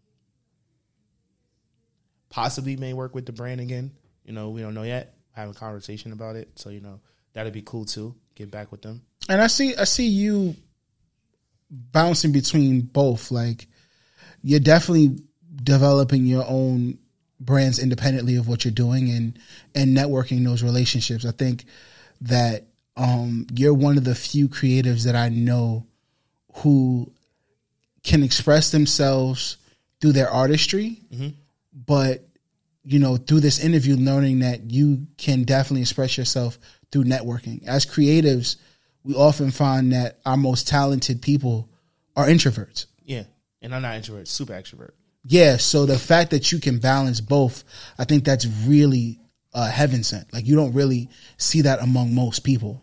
[2.30, 3.92] possibly may work with the brand again.
[4.24, 5.14] You know, we don't know yet.
[5.36, 6.98] Having a conversation about it, so you know
[7.32, 8.16] that'd be cool too.
[8.34, 9.02] Get back with them.
[9.28, 10.56] And I see I see you
[11.72, 13.30] bouncing between both.
[13.30, 13.66] Like
[14.42, 15.18] you're definitely
[15.56, 16.98] developing your own
[17.40, 19.38] brands independently of what you're doing and
[19.74, 21.24] and networking those relationships.
[21.24, 21.64] I think
[22.20, 22.66] that
[22.96, 25.86] um you're one of the few creatives that I know
[26.56, 27.10] who
[28.04, 29.56] can express themselves
[30.00, 31.00] through their artistry,
[31.86, 32.24] but
[32.84, 36.58] you know, through this interview, learning that you can definitely express yourself
[36.90, 37.64] through networking.
[37.66, 38.56] As creatives,
[39.04, 41.68] we often find that our most talented people
[42.16, 42.86] are introverts.
[43.04, 43.24] Yeah,
[43.60, 44.92] and I'm not introvert, super extrovert.
[45.24, 47.64] Yeah, so the fact that you can balance both,
[47.98, 49.20] I think that's really
[49.54, 50.32] uh, heaven sent.
[50.32, 52.82] Like you don't really see that among most people.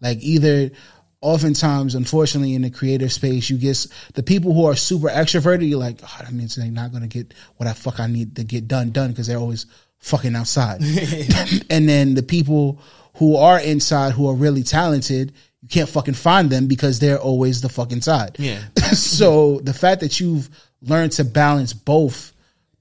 [0.00, 0.70] Like either,
[1.20, 5.68] oftentimes, unfortunately, in the creative space, you get the people who are super extroverted.
[5.68, 8.44] You're like, oh, that means they're not gonna get what I fuck I need to
[8.44, 9.66] get done done because they're always
[9.98, 10.80] fucking outside.
[11.70, 12.80] and then the people
[13.16, 17.60] who are inside who are really talented, you can't fucking find them because they're always
[17.60, 18.36] the fucking side.
[18.38, 18.60] Yeah.
[18.92, 20.48] so the fact that you've
[20.82, 22.32] learned to balance both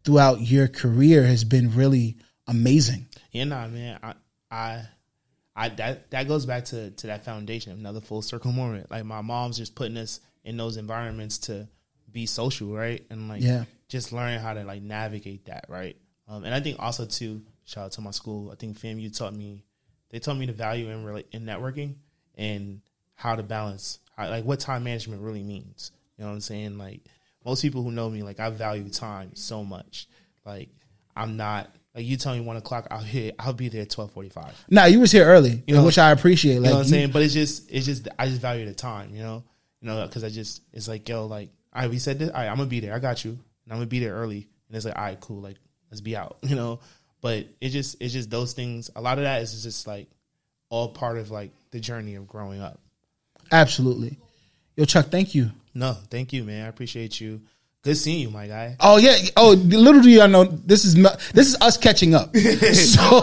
[0.04, 3.08] throughout your career has been really amazing.
[3.32, 4.00] Yeah, nah, man.
[4.02, 4.14] I,
[4.50, 4.82] I,
[5.56, 7.74] I that that goes back to to that foundation.
[7.74, 8.90] Another full circle moment.
[8.90, 11.68] Like my mom's just putting us in those environments to
[12.12, 13.06] be social, right?
[13.10, 13.66] And like, Yeah.
[13.90, 15.98] just learning how to like navigate that, right?
[16.28, 18.52] Um, and I think also too, shout out to my school.
[18.52, 19.66] I think FAMU taught me,
[20.10, 21.96] they taught me the value in in networking
[22.40, 22.82] and
[23.14, 25.92] how to balance, how, like what time management really means.
[26.18, 26.78] You know what I'm saying?
[26.80, 27.02] Like
[27.46, 30.08] most people who know me, like I value time so much.
[30.46, 30.70] Like
[31.16, 34.12] I'm not like you tell me one o'clock, I'll hit, I'll be there at twelve
[34.12, 34.54] forty five.
[34.70, 36.56] Nah, you was here early, You know- which I appreciate.
[36.56, 37.12] You Like know what I'm you- saying?
[37.12, 39.44] But it's just, it's just, I just value the time, you know,
[39.82, 42.36] you know, because I just, it's like, yo, like, all right, we said this, all
[42.42, 44.76] right, I'm gonna be there, I got you, and I'm gonna be there early, and
[44.78, 45.58] it's like, all right, cool, like,
[45.92, 46.80] let's be out, you know.
[47.22, 48.90] But it just, it's just those things.
[48.96, 50.08] A lot of that is just like
[50.70, 52.80] all part of like the journey of growing up.
[53.52, 54.18] Absolutely.
[54.76, 55.52] Yo, Chuck, thank you.
[55.74, 56.66] No, thank you, man.
[56.66, 57.42] I appreciate you.
[57.82, 58.76] Good seeing you, my guy.
[58.82, 59.16] Oh yeah.
[59.38, 62.36] Oh, little do y'all know this is not, this is us catching up.
[62.36, 63.22] so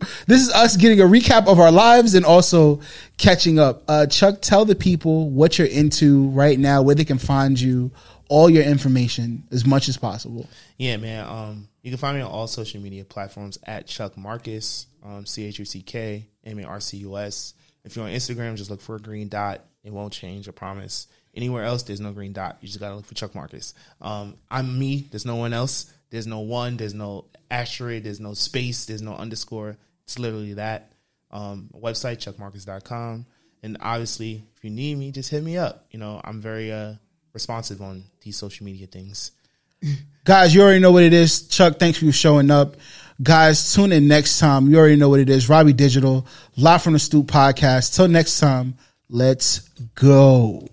[0.26, 2.80] this is us getting a recap of our lives and also
[3.18, 3.84] catching up.
[3.86, 7.92] Uh, Chuck, tell the people what you're into right now, where they can find you,
[8.28, 10.48] all your information as much as possible.
[10.76, 11.26] Yeah, man.
[11.28, 15.44] Um, you can find me on all social media platforms at Chuck Marcus, um, C
[15.46, 17.54] H U C K M A R C U S.
[17.88, 19.64] If you're on Instagram, just look for a green dot.
[19.82, 21.06] It won't change, I promise.
[21.34, 22.58] Anywhere else, there's no green dot.
[22.60, 23.72] You just gotta look for Chuck Marcus.
[24.02, 25.08] Um, I'm me.
[25.10, 25.90] There's no one else.
[26.10, 26.76] There's no one.
[26.76, 28.04] There's no asterisk.
[28.04, 28.84] There's no space.
[28.84, 29.78] There's no underscore.
[30.04, 30.92] It's literally that.
[31.30, 33.24] Um, website chuckmarcus.com.
[33.62, 35.86] And obviously, if you need me, just hit me up.
[35.90, 36.94] You know, I'm very uh,
[37.32, 39.32] responsive on these social media things.
[40.24, 41.48] Guys, you already know what it is.
[41.48, 42.76] Chuck, thanks for showing up.
[43.20, 44.68] Guys, tune in next time.
[44.68, 45.48] You already know what it is.
[45.48, 46.24] Robbie Digital,
[46.56, 47.96] live from the Stoop podcast.
[47.96, 48.76] Till next time,
[49.08, 49.58] let's
[49.96, 50.68] go.